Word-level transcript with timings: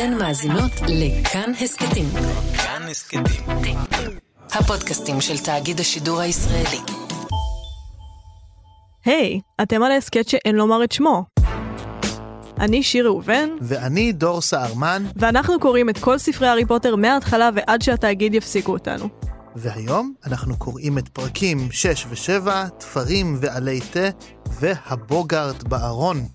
אתן 0.00 0.14
מאזינות 0.14 0.70
לכאן 0.88 1.52
הסכתים. 1.60 2.04
כאן 2.56 2.82
הסכתים. 2.90 3.22
הפודקאסטים 4.52 5.20
של 5.20 5.38
תאגיד 5.38 5.80
השידור 5.80 6.20
הישראלי. 6.20 6.78
היי, 9.04 9.40
אתם 9.62 9.82
על 9.82 9.92
ההסכת 9.92 10.28
שאין 10.28 10.56
לומר 10.56 10.84
את 10.84 10.92
שמו. 10.92 11.24
אני 12.60 12.82
שיר 12.82 13.06
ראובן, 13.06 13.48
ואני 13.60 14.12
דור 14.12 14.40
סהרמן, 14.40 15.04
ואנחנו 15.16 15.60
קוראים 15.60 15.88
את 15.88 15.98
כל 15.98 16.18
ספרי 16.18 16.48
הארי 16.48 16.66
פוטר 16.66 16.96
מההתחלה 16.96 17.50
ועד 17.54 17.82
שהתאגיד 17.82 18.34
יפסיקו 18.34 18.72
אותנו. 18.72 19.08
והיום 19.56 20.14
אנחנו 20.26 20.58
קוראים 20.58 20.98
את 20.98 21.08
פרקים 21.08 21.68
6 21.72 22.06
ו-7, 22.06 22.48
תפרים 22.78 23.38
ועלי 23.40 23.80
תה, 23.80 24.08
והבוגארט 24.60 25.62
בארון. 25.62 26.26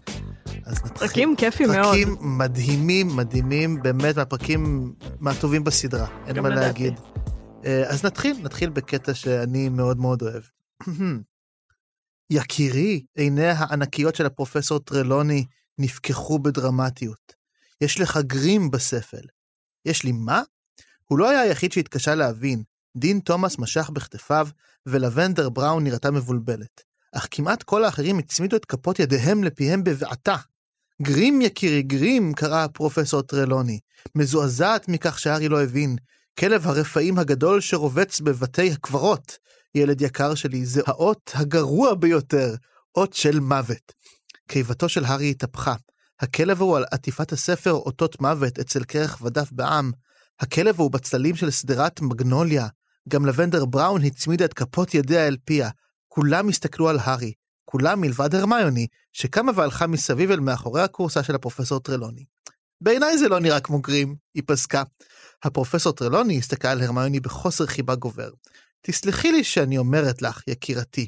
אז 0.65 0.83
נתחיל. 0.85 1.07
פרקים 1.07 1.35
כיפים 1.35 1.69
מאוד. 1.69 1.85
פרקים 1.85 2.17
מדהימים, 2.21 3.15
מדהימים, 3.15 3.81
באמת 3.83 4.15
מהפרקים 4.15 4.93
מהטובים 5.19 5.63
בסדרה, 5.63 6.07
אין 6.27 6.39
מה 6.39 6.49
לדעתי. 6.49 6.65
להגיד. 6.65 6.99
אה, 7.65 7.89
אז 7.89 8.05
נתחיל, 8.05 8.37
נתחיל 8.43 8.69
בקטע 8.69 9.13
שאני 9.13 9.69
מאוד 9.69 9.97
מאוד 9.97 10.21
אוהב. 10.21 10.43
יקירי, 12.29 13.05
עיניה 13.15 13.53
הענקיות 13.57 14.15
של 14.15 14.25
הפרופסור 14.25 14.79
טרלוני 14.79 15.45
נפקחו 15.77 16.39
בדרמטיות. 16.39 17.33
יש 17.81 17.99
לך 17.99 18.17
גרים 18.17 18.71
בספל. 18.71 19.25
יש 19.85 20.03
לי 20.03 20.11
מה? 20.11 20.41
הוא 21.05 21.19
לא 21.19 21.29
היה 21.29 21.41
היחיד 21.41 21.71
שהתקשה 21.71 22.15
להבין. 22.15 22.63
דין 22.97 23.19
תומאס 23.19 23.59
משך 23.59 23.89
בכתפיו, 23.89 24.47
ולבנדר 24.85 25.49
בראון 25.49 25.83
נראתה 25.83 26.11
מבולבלת. 26.11 26.81
אך 27.15 27.27
כמעט 27.31 27.63
כל 27.63 27.83
האחרים 27.83 28.19
הצמידו 28.19 28.57
את 28.57 28.65
כפות 28.65 28.99
ידיהם 28.99 29.43
לפיהם 29.43 29.83
בבעתה. 29.83 30.35
גרים 31.01 31.41
יקירי, 31.41 31.81
גרים, 31.81 32.33
קרא 32.33 32.63
הפרופסור 32.63 33.21
טרלוני, 33.21 33.79
מזועזעת 34.15 34.87
מכך 34.87 35.19
שהארי 35.19 35.49
לא 35.49 35.63
הבין. 35.63 35.95
כלב 36.39 36.67
הרפאים 36.67 37.19
הגדול 37.19 37.61
שרובץ 37.61 38.19
בבתי 38.19 38.71
הקברות. 38.71 39.37
ילד 39.75 40.01
יקר 40.01 40.35
שלי, 40.35 40.65
זה 40.65 40.81
האות 40.87 41.31
הגרוע 41.33 41.95
ביותר, 41.95 42.55
אות 42.95 43.13
של 43.13 43.39
מוות. 43.39 43.93
קיבתו 44.47 44.89
של 44.89 45.05
הארי 45.05 45.31
התהפכה. 45.31 45.75
הכלב 46.19 46.61
הוא 46.61 46.77
על 46.77 46.85
עטיפת 46.91 47.31
הספר 47.31 47.71
אותות 47.71 48.21
מוות 48.21 48.59
אצל 48.59 48.83
כרך 48.83 49.21
ודף 49.21 49.49
בעם. 49.51 49.91
הכלב 50.39 50.79
הוא 50.79 50.91
בצללים 50.91 51.35
של 51.35 51.51
שדרת 51.51 52.01
מגנוליה. 52.01 52.67
גם 53.09 53.25
לבנדר 53.25 53.65
בראון 53.65 54.03
הצמידה 54.03 54.45
את 54.45 54.53
כפות 54.53 54.93
ידיה 54.93 55.27
אל 55.27 55.37
פיה. 55.45 55.69
כולם 56.07 56.49
הסתכלו 56.49 56.89
על 56.89 56.99
הארי. 57.01 57.33
כולם 57.77 58.01
מלבד 58.01 58.35
הרמיוני, 58.35 58.87
שקמה 59.13 59.51
והלכה 59.55 59.87
מסביב 59.87 60.31
אל 60.31 60.39
מאחורי 60.39 60.81
הכורסה 60.81 61.23
של 61.23 61.35
הפרופסור 61.35 61.79
טרלוני. 61.79 62.23
בעיניי 62.81 63.17
זה 63.17 63.29
לא 63.29 63.39
נראה 63.39 63.59
כמו 63.59 63.81
גרים, 63.81 64.15
היא 64.35 64.43
פסקה. 64.45 64.83
הפרופסור 65.43 65.93
טרלוני 65.93 66.37
הסתכל 66.37 66.67
על 66.67 66.81
הרמיוני 66.81 67.19
בחוסר 67.19 67.65
חיבה 67.65 67.95
גובר. 67.95 68.29
תסלחי 68.81 69.31
לי 69.31 69.43
שאני 69.43 69.77
אומרת 69.77 70.21
לך, 70.21 70.41
יקירתי, 70.47 71.07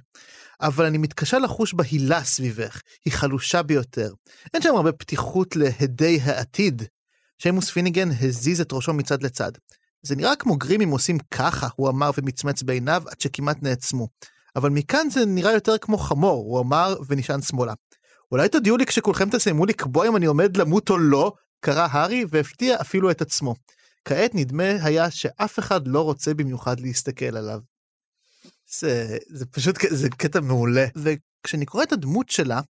אבל 0.62 0.86
אני 0.86 0.98
מתקשה 0.98 1.40
לחוש 1.40 1.74
בהילה 1.74 2.24
סביבך, 2.24 2.82
היא 3.06 3.14
חלושה 3.14 3.64
ביותר. 3.64 4.14
אין 4.54 4.62
שם 4.62 4.76
הרבה 4.76 4.92
פתיחות 4.92 5.56
להדי 5.56 6.20
העתיד. 6.24 6.84
שיימוס 7.38 7.70
פיניגן 7.70 8.10
הזיז 8.22 8.62
את 8.62 8.74
ראשו 8.74 8.94
מצד 8.94 9.24
לצד. 9.24 9.52
זה 10.02 10.16
נראה 10.16 10.36
כמו 10.36 10.58
גרים 10.58 10.82
אם 10.82 10.90
עושים 10.90 11.18
ככה, 11.32 11.68
הוא 11.76 11.90
אמר 11.90 12.12
ומצמץ 12.18 12.64
בעיניו 12.64 13.04
עד 13.08 13.22
שכמעט 13.22 13.58
נעצמו. 13.64 14.08
אבל 14.58 14.70
מכאן 14.70 15.10
זה 15.10 15.26
נראה 15.26 15.52
יותר 15.54 15.78
כמו 15.78 15.98
חמור, 15.98 16.46
הוא 16.46 16.60
אמר 16.60 16.96
ונשען 17.08 17.42
שמאלה. 17.42 17.74
אולי 18.32 18.50
תודיעו 18.50 18.78
לי 18.78 18.86
כשכולכם 18.86 19.30
תסיימו 19.30 19.66
לקבוע 19.66 20.08
אם 20.08 20.16
אני 20.16 20.26
עומד 20.26 20.58
למות 20.58 20.90
או 20.90 20.98
לא, 20.98 21.34
קרא 21.60 21.88
הארי 21.92 22.26
והפתיע 22.30 22.82
אפילו 22.82 23.12
את 23.12 23.22
עצמו. 23.22 23.56
כעת 24.06 24.36
נדמה 24.36 24.64
היה 24.84 25.12
שאף 25.12 25.60
אחד 25.60 25.88
לא 25.88 26.02
רוצה 26.02 26.34
במיוחד 26.34 26.80
להסתכל 26.80 27.38
עליו. 27.38 27.60
זה, 28.80 29.18
זה 29.30 29.46
פשוט, 29.46 29.76
זה 29.90 30.10
קטע 30.10 30.40
מעולה. 30.40 30.86
וכשאני 30.96 31.66
קורא 31.66 31.84
את 31.84 31.92
הדמות 31.92 32.30
שלה, 32.30 32.62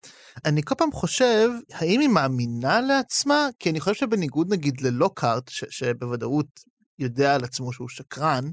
אני 0.46 0.62
כל 0.64 0.76
פעם 0.76 0.92
חושב, 0.92 1.50
האם 1.74 2.00
היא 2.00 2.09
מאמינה 2.09 2.81
לעצמה? 2.81 3.47
כי 3.59 3.70
אני 3.70 3.80
חושב 3.80 3.96
שבניגוד 3.96 4.53
נגיד 4.53 4.81
ללוקארט, 4.81 5.50
ש, 5.50 5.64
שבוודאות 5.70 6.47
יודע 7.00 7.36
על 7.36 7.44
עצמו 7.44 7.74
שהוא 7.74 7.90
שקרן, 7.90 8.50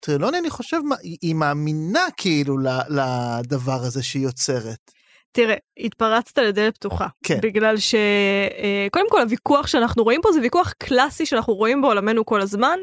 טרלוני 0.00 0.38
אני 0.38 0.50
חושב, 0.50 0.80
היא, 1.22 1.34
מאמינה 1.34 2.06
כאילו 2.16 2.56
לדבר 2.88 3.80
הזה 3.82 4.02
שהיא 4.02 4.22
יוצרת. 4.22 4.90
תראה, 5.32 5.56
התפרצת 5.78 6.38
לדלת 6.38 6.74
פתוחה. 6.74 7.06
כן. 7.24 7.38
בגלל 7.42 7.76
ש... 7.76 7.94
אה, 7.94 8.86
קודם 8.92 9.10
כל 9.10 9.20
הוויכוח 9.20 9.66
שאנחנו 9.66 10.04
רואים 10.04 10.20
פה 10.22 10.32
זה 10.32 10.40
ויכוח 10.40 10.72
קלאסי 10.78 11.26
שאנחנו 11.26 11.54
רואים 11.54 11.82
בעולמנו 11.82 12.26
כל 12.26 12.40
הזמן, 12.40 12.78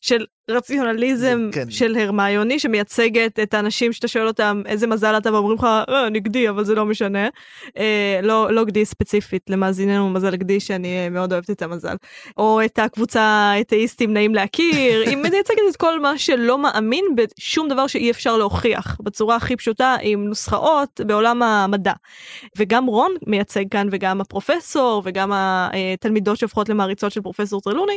של 0.00 0.24
רציונליזם 0.50 1.48
כן. 1.52 1.70
של 1.70 1.96
הרמיוני 1.96 2.58
שמייצגת 2.58 3.40
את 3.40 3.54
האנשים 3.54 3.92
שאתה 3.92 4.08
שואל 4.08 4.26
אותם 4.26 4.62
איזה 4.66 4.86
מזל 4.86 5.18
אתה 5.18 5.32
ואומרים 5.32 5.58
לך 5.58 5.66
אה, 5.88 6.08
נגדי 6.08 6.48
אבל 6.48 6.64
זה 6.64 6.74
לא 6.74 6.86
משנה. 6.86 7.28
אה, 7.78 8.20
לא, 8.22 8.52
לא 8.52 8.64
גדי 8.64 8.84
ספציפית 8.84 9.50
למאזיננו 9.50 10.10
מזל 10.10 10.36
גדי 10.36 10.60
שאני 10.60 10.98
אה, 10.98 11.10
מאוד 11.10 11.32
אוהבת 11.32 11.50
את 11.50 11.62
המזל. 11.62 11.96
או 12.36 12.64
את 12.64 12.78
הקבוצה 12.78 13.22
האתאיסטים 13.22 14.12
נעים 14.12 14.34
להכיר, 14.34 15.00
היא 15.06 15.16
מייצגת 15.22 15.58
את 15.70 15.76
כל 15.76 16.00
מה 16.00 16.18
שלא 16.18 16.58
מאמין 16.58 17.04
בשום 17.14 17.68
דבר 17.68 17.86
שאי 17.86 18.10
אפשר 18.10 18.36
להוכיח 18.36 18.96
בצורה 19.02 19.36
הכי 19.36 19.56
פשוטה 19.56 19.96
עם 20.02 20.24
נוסחאות 20.24 21.00
בעולם 21.06 21.42
המדע. 21.42 21.92
וגם 22.58 22.86
רון 22.86 23.14
מייצג 23.26 23.64
כאן 23.70 23.88
וגם 23.90 24.20
הפרופסור 24.20 25.02
וגם 25.04 25.32
התלמידות 25.34 26.38
שהופכות 26.38 26.68
למעריצות 26.68 27.12
של 27.12 27.20
פרופסור 27.20 27.60
טרלוני, 27.60 27.96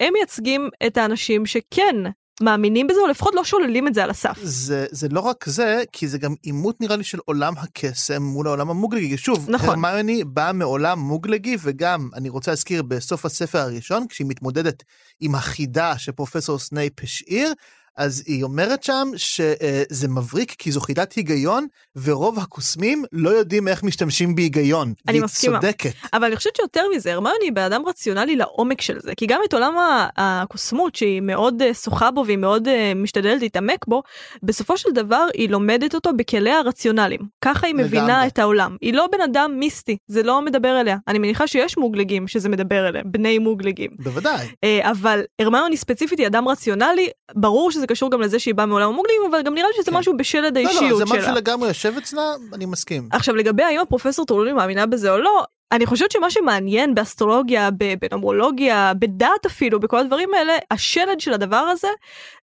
הם 0.00 0.12
מייצגים 0.12 0.68
את 0.86 0.96
האנשים 0.96 1.43
שכן 1.46 1.96
מאמינים 2.42 2.86
בזה 2.86 3.00
או 3.00 3.06
לפחות 3.06 3.34
לא 3.34 3.44
שוללים 3.44 3.88
את 3.88 3.94
זה 3.94 4.04
על 4.04 4.10
הסף. 4.10 4.38
זה, 4.42 4.86
זה 4.90 5.08
לא 5.08 5.20
רק 5.20 5.44
זה, 5.48 5.82
כי 5.92 6.08
זה 6.08 6.18
גם 6.18 6.34
עימות 6.42 6.80
נראה 6.80 6.96
לי 6.96 7.04
של 7.04 7.18
עולם 7.24 7.54
הקסם 7.58 8.22
מול 8.22 8.46
העולם 8.46 8.70
המוגלגי. 8.70 9.16
שוב, 9.16 9.50
נכון. 9.50 9.84
הרמיוני 9.84 10.24
באה 10.24 10.52
מעולם 10.52 10.98
מוגלגי, 10.98 11.56
וגם, 11.62 12.08
אני 12.14 12.28
רוצה 12.28 12.50
להזכיר, 12.50 12.82
בסוף 12.82 13.24
הספר 13.26 13.58
הראשון, 13.58 14.06
כשהיא 14.08 14.26
מתמודדת 14.26 14.82
עם 15.20 15.34
החידה 15.34 15.98
שפרופסור 15.98 16.58
סנייפ 16.58 16.92
השאיר, 17.02 17.52
אז 17.96 18.22
היא 18.26 18.42
אומרת 18.42 18.82
שם 18.82 19.08
שזה 19.16 20.08
מבריק 20.08 20.54
כי 20.58 20.72
זו 20.72 20.80
חידת 20.80 21.12
היגיון, 21.12 21.66
ורוב 21.96 22.38
הקוסמים 22.38 23.04
לא 23.12 23.30
יודעים 23.30 23.68
איך 23.68 23.82
משתמשים 23.82 24.34
בהיגיון. 24.34 24.92
אני 25.08 25.16
והיא 25.16 25.24
מסכימה. 25.24 25.60
צודקת. 25.60 25.92
אבל 26.12 26.24
אני 26.24 26.36
חושבת 26.36 26.56
שיותר 26.56 26.82
מזה, 26.96 27.12
הרמיוני 27.12 27.50
בן 27.50 27.62
אדם 27.62 27.82
רציונלי 27.86 28.36
לעומק 28.36 28.80
של 28.80 29.00
זה, 29.00 29.14
כי 29.16 29.26
גם 29.26 29.40
את 29.48 29.54
עולם 29.54 29.74
הקוסמות 30.16 30.94
שהיא 30.94 31.20
מאוד 31.20 31.62
אה, 31.62 31.74
שוחה 31.74 32.10
בו 32.10 32.24
והיא 32.26 32.38
מאוד 32.38 32.68
אה, 32.68 32.92
משתדלת 32.94 33.42
להתעמק 33.42 33.84
בו, 33.88 34.02
בסופו 34.42 34.76
של 34.76 34.88
דבר 34.94 35.26
היא 35.34 35.48
לומדת 35.48 35.94
אותו 35.94 36.10
בכליה 36.16 36.58
הרציונליים. 36.58 37.20
ככה 37.44 37.66
היא 37.66 37.74
מבינה 37.74 38.06
לגמרי. 38.06 38.26
את 38.26 38.38
העולם. 38.38 38.76
היא 38.80 38.94
לא 38.94 39.08
בן 39.12 39.20
אדם 39.20 39.56
מיסטי, 39.58 39.96
זה 40.08 40.22
לא 40.22 40.42
מדבר 40.42 40.80
אליה. 40.80 40.96
אני 41.08 41.18
מניחה 41.18 41.46
שיש 41.46 41.78
מוגלגים 41.78 42.28
שזה 42.28 42.48
מדבר 42.48 42.88
אליהם, 42.88 43.04
בני 43.12 43.38
מוגלגים. 43.38 43.90
בוודאי. 43.98 44.46
אה, 44.64 44.90
אבל 44.90 45.22
הרמיוני 45.38 45.76
ספציפית 45.76 46.18
היא 46.18 46.26
אדם 46.26 46.48
רציונלי, 46.48 47.08
ברור 47.34 47.70
שזה 47.70 47.83
קשור 47.86 48.10
גם 48.10 48.20
לזה 48.20 48.38
שהיא 48.38 48.54
באה 48.54 48.66
מעולם 48.66 48.88
המוגלגים, 48.88 49.22
אבל 49.30 49.42
גם 49.42 49.54
נראה 49.54 49.68
לי 49.68 49.74
שזה 49.82 49.90
כן. 49.90 49.96
משהו 49.96 50.16
בשלד 50.16 50.58
לא, 50.58 50.62
לא, 50.64 50.68
האישיות 50.68 50.98
זה 50.98 51.06
שלה. 51.06 51.18
משהו 51.18 51.34
לגמרי 51.34 51.68
יושב 51.68 51.94
אצלה, 51.98 52.22
אני 52.52 52.66
מסכים. 52.66 53.08
עכשיו 53.12 53.36
לגבי 53.36 53.62
האם 53.62 53.80
הפרופסור 53.80 54.26
טרלוני 54.26 54.52
מאמינה 54.52 54.86
בזה 54.86 55.10
או 55.12 55.18
לא, 55.18 55.44
אני 55.72 55.86
חושבת 55.86 56.10
שמה 56.10 56.30
שמעניין 56.30 56.94
באסטרולוגיה, 56.94 57.68
בנומרולוגיה, 58.00 58.92
בדת 58.98 59.46
אפילו, 59.46 59.80
בכל 59.80 59.98
הדברים 59.98 60.34
האלה, 60.34 60.52
השלד 60.70 61.20
של 61.20 61.32
הדבר 61.32 61.56
הזה, 61.56 61.88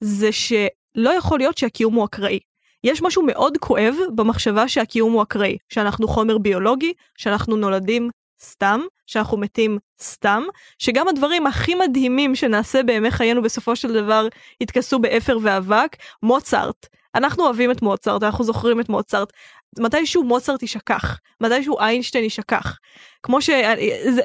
זה 0.01 0.29
שלא 0.31 1.09
יכול 1.17 1.39
להיות 1.39 1.57
שהקיום 1.57 1.93
הוא 1.93 2.05
אקראי. 2.05 2.39
יש 2.83 3.01
משהו 3.01 3.23
מאוד 3.25 3.57
כואב 3.57 3.95
במחשבה 4.15 4.67
שהקיום 4.67 5.13
הוא 5.13 5.23
אקראי, 5.23 5.57
שאנחנו 5.69 6.07
חומר 6.07 6.37
ביולוגי, 6.37 6.93
שאנחנו 7.17 7.55
נולדים 7.55 8.09
סתם, 8.43 8.81
שאנחנו 9.07 9.37
מתים 9.37 9.77
סתם, 10.01 10.43
שגם 10.79 11.07
הדברים 11.07 11.47
הכי 11.47 11.75
מדהימים 11.75 12.35
שנעשה 12.35 12.83
בימי 12.83 13.11
חיינו 13.11 13.41
בסופו 13.41 13.75
של 13.75 13.93
דבר 13.93 14.27
יתכסו 14.61 14.99
באפר 14.99 15.37
ואבק, 15.41 15.95
מוצרט. 16.23 16.87
אנחנו 17.15 17.45
אוהבים 17.45 17.71
את 17.71 17.81
מוצרט, 17.81 18.23
אנחנו 18.23 18.43
זוכרים 18.43 18.79
את 18.79 18.89
מוצרט. 18.89 19.33
מתישהו 19.79 20.23
מוצרט 20.23 20.61
יישכח, 20.61 21.19
מתישהו 21.41 21.79
איינשטיין 21.79 22.23
יישכח. 22.23 22.77
כמו 23.23 23.41
ש... 23.41 23.49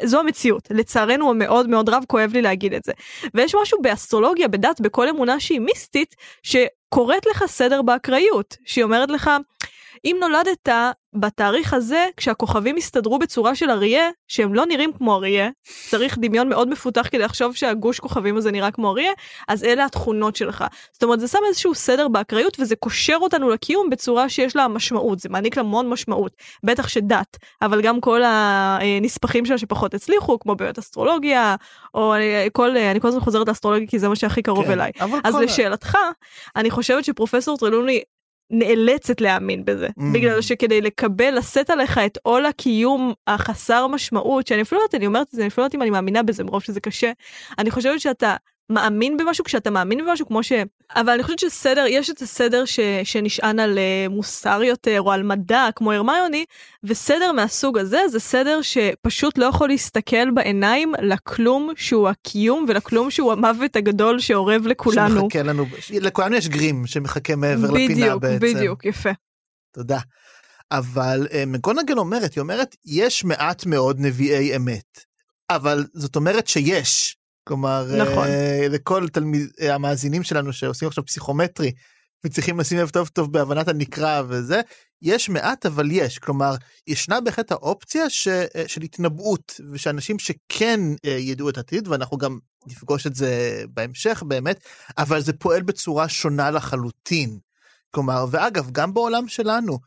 זו 0.04 0.20
המציאות, 0.20 0.68
לצערנו 0.70 1.30
המאוד 1.30 1.68
מאוד 1.68 1.88
רב, 1.88 2.04
כואב 2.08 2.30
לי 2.32 2.42
להגיד 2.42 2.74
את 2.74 2.84
זה. 2.84 2.92
ויש 3.34 3.54
משהו 3.62 3.82
באסטרולוגיה, 3.82 4.48
בדת, 4.48 4.80
בכל 4.80 5.08
אמונה 5.08 5.40
שהיא 5.40 5.60
מיסטית, 5.60 6.14
שקוראת 6.42 7.26
לך 7.26 7.44
סדר 7.46 7.82
באקראיות, 7.82 8.56
שהיא 8.64 8.84
אומרת 8.84 9.10
לך, 9.10 9.30
אם 10.04 10.16
נולדת 10.20 10.68
בתאריך 11.20 11.74
הזה, 11.74 12.06
כשהכוכבים 12.16 12.76
הסתדרו 12.76 13.18
בצורה 13.18 13.54
של 13.54 13.70
אריה, 13.70 14.10
שהם 14.28 14.54
לא 14.54 14.66
נראים 14.66 14.92
כמו 14.92 15.14
אריה, 15.14 15.48
צריך 15.90 16.18
דמיון 16.18 16.48
מאוד 16.48 16.68
מפותח 16.68 17.08
כדי 17.10 17.18
לחשוב 17.22 17.54
שהגוש 17.56 18.00
כוכבים 18.00 18.36
הזה 18.36 18.50
נראה 18.50 18.70
כמו 18.70 18.90
אריה, 18.90 19.12
אז 19.48 19.64
אלה 19.64 19.84
התכונות 19.84 20.36
שלך. 20.36 20.64
זאת 20.92 21.02
אומרת, 21.02 21.20
זה 21.20 21.28
שם 21.28 21.38
איזשהו 21.48 21.74
סדר 21.74 22.08
באקראיות 22.08 22.56
וזה 22.60 22.76
קושר 22.76 23.16
אותנו 23.20 23.50
לקיום 23.50 23.90
בצורה 23.90 24.28
שיש 24.28 24.56
לה 24.56 24.68
משמעות, 24.68 25.18
זה 25.18 25.28
מעניק 25.28 25.56
לה 25.56 25.62
המון 25.62 25.88
משמעות. 25.88 26.32
בטח 26.64 26.88
שדת, 26.88 27.36
אבל 27.62 27.80
גם 27.82 28.00
כל 28.00 28.20
הנספחים 28.24 29.46
שלה 29.46 29.58
שפחות 29.58 29.94
הצליחו, 29.94 30.38
כמו 30.38 30.54
באמת 30.54 30.78
אסטרולוגיה, 30.78 31.56
או 31.94 32.14
כל, 32.52 32.76
אני 32.76 33.00
כל 33.00 33.08
הזמן 33.08 33.20
חוזרת 33.20 33.48
לאסטרולוגיה 33.48 33.88
כי 33.88 33.98
זה 33.98 34.08
מה 34.08 34.16
שהכי 34.16 34.42
קרוב 34.42 34.64
כן, 34.64 34.70
אליי. 34.72 34.90
אז 35.24 35.34
כל- 35.34 35.40
לשאלתך, 35.42 35.98
אני 36.56 36.70
חושבת 36.70 37.04
שפרופסור 37.04 37.56
טרלוני 37.58 38.02
נאלצת 38.50 39.20
להאמין 39.20 39.64
בזה, 39.64 39.88
Mm. 39.88 40.02
בגלל 40.14 40.40
שכדי 40.40 40.80
לקבל, 40.80 41.38
לשאת 41.38 41.70
עליך 41.70 41.98
את 41.98 42.18
עול 42.22 42.46
הקיום 42.46 43.12
החסר 43.26 43.86
משמעות, 43.86 44.46
שאני 44.46 44.62
אפילו 44.62 44.80
לא 44.80 44.84
יודעת, 44.84 44.94
אני 44.94 45.06
אומרת 45.06 45.26
את 45.26 45.32
זה, 45.32 45.40
אני 45.42 45.48
אפילו 45.48 45.62
לא 45.62 45.66
יודעת 45.66 45.74
אם 45.74 45.82
אני 45.82 45.90
מאמינה 45.90 46.22
בזה, 46.22 46.44
מרוב 46.44 46.62
שזה 46.62 46.80
קשה, 46.80 47.12
אני 47.58 47.70
חושבת 47.70 48.00
שאתה 48.00 48.36
מאמין 48.70 49.16
במשהו, 49.16 49.44
כשאתה 49.44 49.70
מאמין 49.70 50.06
במשהו, 50.06 50.26
כמו 50.26 50.42
ש... 50.42 50.52
אבל 50.94 51.12
אני 51.12 51.22
חושבת 51.22 51.38
שסדר, 51.38 51.84
יש 51.88 52.10
את 52.10 52.22
הסדר 52.22 52.64
ש... 52.64 52.80
שנשען 53.04 53.60
על 53.60 53.78
אה, 53.78 54.06
מוסר 54.10 54.62
יותר, 54.62 55.00
או 55.00 55.12
על 55.12 55.22
מדע, 55.22 55.68
כמו 55.76 55.92
הרמיוני, 55.92 56.44
וסדר 56.84 57.32
מהסוג 57.32 57.78
הזה, 57.78 58.00
זה 58.08 58.20
סדר 58.20 58.62
שפשוט 58.62 59.38
לא 59.38 59.46
יכול 59.46 59.68
להסתכל 59.68 60.30
בעיניים 60.30 60.92
לכלום 61.02 61.72
שהוא 61.76 62.08
הקיום, 62.08 62.64
ולכלום 62.68 63.10
שהוא 63.10 63.32
המוות 63.32 63.76
הגדול 63.76 64.20
שאורב 64.20 64.66
לכולנו. 64.66 65.20
שמחכה 65.20 65.42
לנו, 65.42 65.66
לכולנו 65.90 66.36
יש 66.36 66.48
גרים 66.48 66.86
שמחכה 66.86 67.36
מעבר 67.36 67.70
לפינה 67.70 67.94
בדיוק, 67.94 68.22
בעצם. 68.22 68.56
בדיוק, 68.56 68.84
יפה. 68.84 69.10
תודה. 69.72 69.98
אבל 70.72 71.26
אה, 71.32 71.44
מקונגל 71.46 71.98
אומרת, 71.98 72.34
היא 72.34 72.40
אומרת, 72.40 72.76
יש 72.84 73.24
מעט 73.24 73.66
מאוד 73.66 74.00
נביאי 74.00 74.56
אמת, 74.56 75.00
אבל 75.50 75.84
זאת 75.94 76.16
אומרת 76.16 76.46
שיש. 76.46 77.15
כלומר, 77.48 77.86
נכון. 77.98 78.28
אה, 78.28 78.66
לכל 78.70 79.08
תלמיד, 79.08 79.48
אה, 79.60 79.74
המאזינים 79.74 80.22
שלנו 80.22 80.52
שעושים 80.52 80.88
עכשיו 80.88 81.06
פסיכומטרי, 81.06 81.72
וצריכים 82.24 82.60
לשים 82.60 82.78
לב 82.78 82.88
טוב 82.88 83.08
טוב 83.08 83.32
בהבנת 83.32 83.68
הנקרא 83.68 84.22
וזה, 84.28 84.60
יש 85.02 85.28
מעט 85.28 85.66
אבל 85.66 85.90
יש, 85.90 86.18
כלומר, 86.18 86.54
ישנה 86.86 87.20
בהחלט 87.20 87.52
האופציה 87.52 88.10
ש, 88.10 88.28
אה, 88.28 88.64
של 88.66 88.82
התנבאות, 88.82 89.60
ושאנשים 89.72 90.18
שכן 90.18 90.80
ידעו 91.04 91.48
את 91.48 91.56
העתיד, 91.56 91.88
ואנחנו 91.88 92.18
גם 92.18 92.38
נפגוש 92.66 93.06
את 93.06 93.14
זה 93.14 93.62
בהמשך 93.74 94.22
באמת, 94.26 94.60
אבל 94.98 95.20
זה 95.20 95.32
פועל 95.32 95.62
בצורה 95.62 96.08
שונה 96.08 96.50
לחלוטין. 96.50 97.38
כלומר, 97.90 98.26
ואגב, 98.30 98.70
גם 98.72 98.94
בעולם 98.94 99.28
שלנו, 99.28 99.78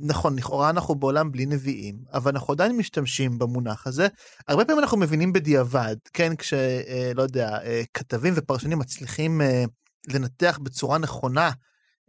נכון, 0.00 0.38
לכאורה 0.38 0.70
אנחנו 0.70 0.94
בעולם 0.94 1.32
בלי 1.32 1.46
נביאים, 1.46 1.94
אבל 2.12 2.30
אנחנו 2.30 2.52
עדיין 2.52 2.76
משתמשים 2.76 3.38
במונח 3.38 3.86
הזה. 3.86 4.08
הרבה 4.48 4.64
פעמים 4.64 4.82
אנחנו 4.82 4.96
מבינים 4.96 5.32
בדיעבד, 5.32 5.96
כן, 6.12 6.36
כש, 6.36 6.54
אה, 6.54 7.12
יודע, 7.18 7.58
אה, 7.64 7.82
כתבים 7.94 8.32
ופרשנים 8.36 8.78
מצליחים 8.78 9.40
אה, 9.40 9.64
לנתח 10.08 10.58
בצורה 10.62 10.98
נכונה 10.98 11.50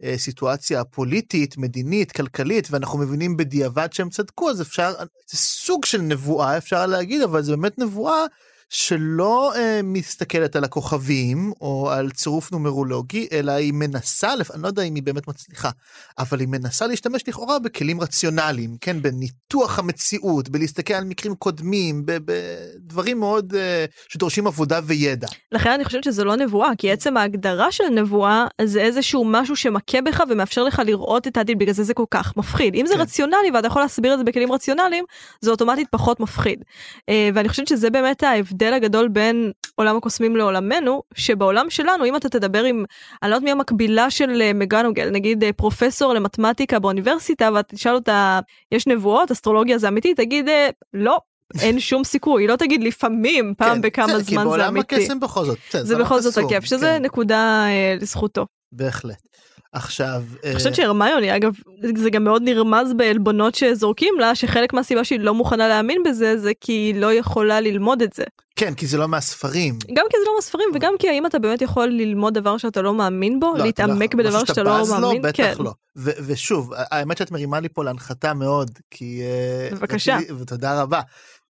אה, 0.02 0.14
סיטואציה 0.18 0.84
פוליטית, 0.84 1.56
מדינית, 1.56 2.12
כלכלית, 2.12 2.68
ואנחנו 2.70 2.98
מבינים 2.98 3.36
בדיעבד 3.36 3.92
שהם 3.92 4.08
צדקו, 4.08 4.50
אז 4.50 4.62
אפשר, 4.62 4.92
זה 5.30 5.36
סוג 5.36 5.84
של 5.84 6.00
נבואה, 6.00 6.56
אפשר 6.56 6.86
להגיד, 6.86 7.22
אבל 7.22 7.42
זה 7.42 7.56
באמת 7.56 7.78
נבואה 7.78 8.24
שלא 8.70 9.52
אה, 9.56 9.80
מסתכלת 9.84 10.56
על 10.56 10.64
הכוכבים 10.64 11.52
או 11.60 11.90
על 11.90 12.10
צירוף 12.10 12.52
נומרולוגי, 12.52 13.26
אלא 13.32 13.52
היא 13.52 13.72
מנסה, 13.72 14.32
אני 14.54 14.62
לא 14.62 14.68
יודע 14.68 14.82
אם 14.82 14.94
היא 14.94 15.02
באמת 15.02 15.28
מצליחה, 15.28 15.70
אבל 16.18 16.40
היא 16.40 16.48
מנסה 16.48 16.86
להשתמש 16.86 17.22
לכאורה 17.28 17.58
בכלים 17.58 18.00
רציונליים, 18.00 18.76
כן, 18.80 19.02
בניתוח 19.02 19.78
המציאות, 19.78 20.48
בלהסתכל 20.48 20.94
על 20.94 21.04
מקרים 21.04 21.34
קודמים, 21.34 22.02
בדברים 22.06 23.20
מאוד 23.20 23.54
אה, 23.54 23.84
שדורשים 24.08 24.46
עבודה 24.46 24.80
וידע. 24.84 25.28
לכן 25.52 25.70
אני 25.70 25.84
חושבת 25.84 26.04
שזה 26.04 26.24
לא 26.24 26.36
נבואה, 26.36 26.70
כי 26.78 26.92
עצם 26.92 27.16
ההגדרה 27.16 27.72
של 27.72 27.84
נבואה 27.84 28.46
זה 28.62 28.80
איזשהו 28.80 29.24
משהו 29.24 29.56
שמכה 29.56 30.00
בך 30.00 30.22
ומאפשר 30.30 30.64
לך 30.64 30.82
לראות 30.84 31.26
את 31.26 31.36
העתיד, 31.36 31.58
בגלל 31.58 31.74
זה 31.74 31.84
זה 31.84 31.94
כל 31.94 32.04
כך 32.10 32.36
מפחיד. 32.36 32.74
אם 32.74 32.86
זה 32.86 32.94
כן. 32.94 33.00
רציונלי 33.00 33.50
ואתה 33.54 33.66
יכול 33.66 33.82
להסביר 33.82 34.12
את 34.12 34.18
זה 34.18 34.24
בכלים 34.24 34.52
רציונליים, 34.52 35.04
זה 35.40 35.50
אוטומטית 35.50 35.88
פחות 35.90 36.20
מפחיד. 36.20 36.64
אה, 37.08 37.30
ואני 37.34 37.48
חושבת 37.48 37.68
שזה 37.68 37.90
באמת 37.90 38.22
ההבדל 38.22 38.57
הגדול 38.66 39.08
בין 39.08 39.52
עולם 39.74 39.96
הקוסמים 39.96 40.36
לעולמנו, 40.36 41.02
שבעולם 41.14 41.70
שלנו, 41.70 42.04
אם 42.04 42.16
אתה 42.16 42.28
תדבר 42.28 42.64
עם, 42.64 42.84
אני 43.22 43.30
לא 43.30 43.34
יודעת 43.34 43.44
מי 43.44 43.50
המקבילה 43.50 44.10
של 44.10 44.42
אה, 44.42 44.52
מגנוגל, 44.52 45.10
נגיד 45.10 45.44
אה, 45.44 45.52
פרופסור 45.52 46.14
למתמטיקה 46.14 46.78
באוניברסיטה, 46.78 47.50
ואתה 47.54 47.76
תשאל 47.76 47.94
אותה, 47.94 48.40
יש 48.72 48.86
נבואות, 48.86 49.30
אסטרולוגיה 49.30 49.78
זה 49.78 49.88
אמיתי? 49.88 50.14
תגיד, 50.14 50.48
אה, 50.48 50.68
לא. 50.94 51.18
אין 51.60 51.80
שום 51.88 52.04
סיכוי, 52.04 52.42
היא 52.42 52.48
לא 52.48 52.56
תגיד 52.56 52.84
לפעמים, 52.84 53.54
פעם 53.58 53.74
כן, 53.74 53.80
בכמה 53.80 54.06
כי 54.06 54.22
זמן 54.22 54.42
זה 54.42 54.48
בעולם 54.48 54.68
אמיתי. 54.68 54.96
הקסם 54.96 55.20
בכל 55.20 55.44
זאת, 55.44 55.58
בסדר, 55.68 55.84
זה 55.84 55.98
לא 55.98 56.04
בכל 56.04 56.20
זאת 56.20 56.38
הכיף, 56.38 56.64
שזה 56.64 56.96
כן, 56.98 57.04
נקודה 57.04 57.64
אה, 57.66 57.94
לזכותו. 58.00 58.46
בהחלט. 58.72 59.28
עכשיו, 59.72 60.22
אני 60.44 60.54
חושבת 60.54 60.74
שהרמיוני, 60.74 61.36
אגב, 61.36 61.52
זה 61.96 62.10
גם 62.10 62.24
מאוד 62.24 62.42
נרמז 62.42 62.92
בעלבונות 62.96 63.54
שזורקים 63.54 64.14
לה, 64.18 64.34
שחלק 64.34 64.72
מהסיבה 64.72 65.04
שהיא 65.04 65.20
לא 65.20 65.34
מוכנה 65.34 65.68
להאמין 65.68 66.02
בזה, 66.02 66.38
זה 66.38 66.52
כי 66.60 66.72
היא 66.72 66.94
לא 66.94 67.12
יכולה 67.14 67.60
ללמוד 67.60 68.02
את 68.02 68.12
זה. 68.12 68.24
כן, 68.56 68.74
כי 68.74 68.86
זה 68.86 68.98
לא 68.98 69.08
מהספרים. 69.08 69.78
גם 69.92 70.06
כי 70.10 70.16
זה 70.18 70.24
לא 70.26 70.32
מהספרים, 70.36 70.68
וגם 70.74 70.92
כי 70.98 71.08
האם 71.08 71.26
אתה 71.26 71.38
באמת 71.38 71.62
יכול 71.62 71.86
ללמוד 71.86 72.34
דבר 72.34 72.58
שאתה 72.58 72.82
לא 72.82 72.94
מאמין 72.94 73.40
בו, 73.40 73.52
לא, 73.52 73.58
לא 73.58 73.64
להתעמק 73.64 74.14
יכול. 74.14 74.24
בדבר 74.24 74.44
שאתה 74.44 74.62
לא 74.62 74.78
לו, 74.78 74.86
מאמין, 74.86 75.22
בטח 75.22 75.36
כן. 75.36 75.54
לא. 75.58 75.72
ו- 75.96 76.10
ושוב, 76.26 76.72
האמת 76.76 77.18
שאת 77.18 77.30
מרימה 77.30 77.60
לי 77.60 77.68
פה 77.68 77.84
להנחתה 77.84 78.34
מאוד, 78.34 78.70
כי... 78.90 79.22
אה, 79.22 79.76
בבקשה. 79.76 80.18
ותודה 80.38 80.82
רבה. 80.82 81.00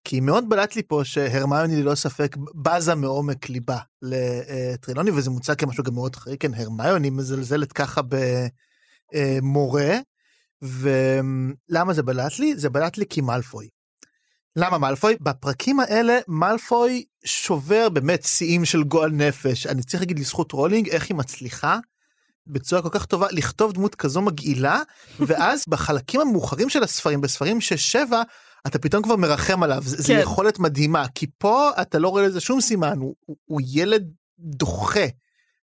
כי 0.03 0.19
מאוד 0.19 0.49
בלט 0.49 0.75
לי 0.75 0.83
פה 0.83 1.01
שהרמיוני 1.03 1.81
ללא 1.81 1.95
ספק 1.95 2.35
בזה 2.55 2.95
מעומק 2.95 3.49
ליבה 3.49 3.77
לטרילוני, 4.01 5.11
וזה 5.11 5.29
מוצג 5.29 5.53
כמשהו 5.53 5.83
גם 5.83 5.93
מאוד 5.93 6.15
חריג, 6.15 6.39
כן, 6.39 6.53
הרמיוני 6.53 7.09
מזלזלת 7.09 7.73
ככה 7.73 8.01
במורה, 9.11 9.97
ולמה 10.61 11.93
זה 11.93 12.03
בלט 12.03 12.39
לי? 12.39 12.55
זה 12.57 12.69
בלט 12.69 12.97
לי 12.97 13.05
כי 13.09 13.21
מאלפוי. 13.21 13.67
למה 14.55 14.77
מאלפוי? 14.77 15.17
בפרקים 15.21 15.79
האלה 15.79 16.19
מאלפוי 16.27 17.03
שובר 17.25 17.89
באמת 17.89 18.23
שיאים 18.23 18.65
של 18.65 18.83
גועל 18.83 19.11
נפש. 19.11 19.67
אני 19.67 19.83
צריך 19.83 20.01
להגיד 20.01 20.19
לזכות 20.19 20.51
רולינג 20.51 20.89
איך 20.89 21.09
היא 21.09 21.17
מצליחה 21.17 21.79
בצורה 22.49 22.81
כל 22.81 22.89
כך 22.91 23.05
טובה 23.05 23.27
לכתוב 23.31 23.73
דמות 23.73 23.95
כזו 23.95 24.21
מגעילה, 24.21 24.81
ואז 25.19 25.63
בחלקים 25.67 26.21
המאוחרים 26.21 26.69
של 26.69 26.83
הספרים, 26.83 27.21
בספרים 27.21 27.61
שש 27.61 27.91
שבע, 27.91 28.21
אתה 28.67 28.79
פתאום 28.79 29.03
כבר 29.03 29.15
מרחם 29.15 29.63
עליו, 29.63 29.83
כן. 30.07 30.19
יכולת 30.21 30.59
מדהימה, 30.59 31.05
כי 31.15 31.27
פה 31.37 31.69
אתה 31.81 31.99
לא 31.99 32.09
רואה 32.09 32.23
לזה 32.23 32.39
שום 32.39 32.61
סימן, 32.61 32.97
הוא, 32.99 33.15
הוא, 33.25 33.35
הוא 33.45 33.61
ילד 33.65 34.03
דוחה. 34.39 35.05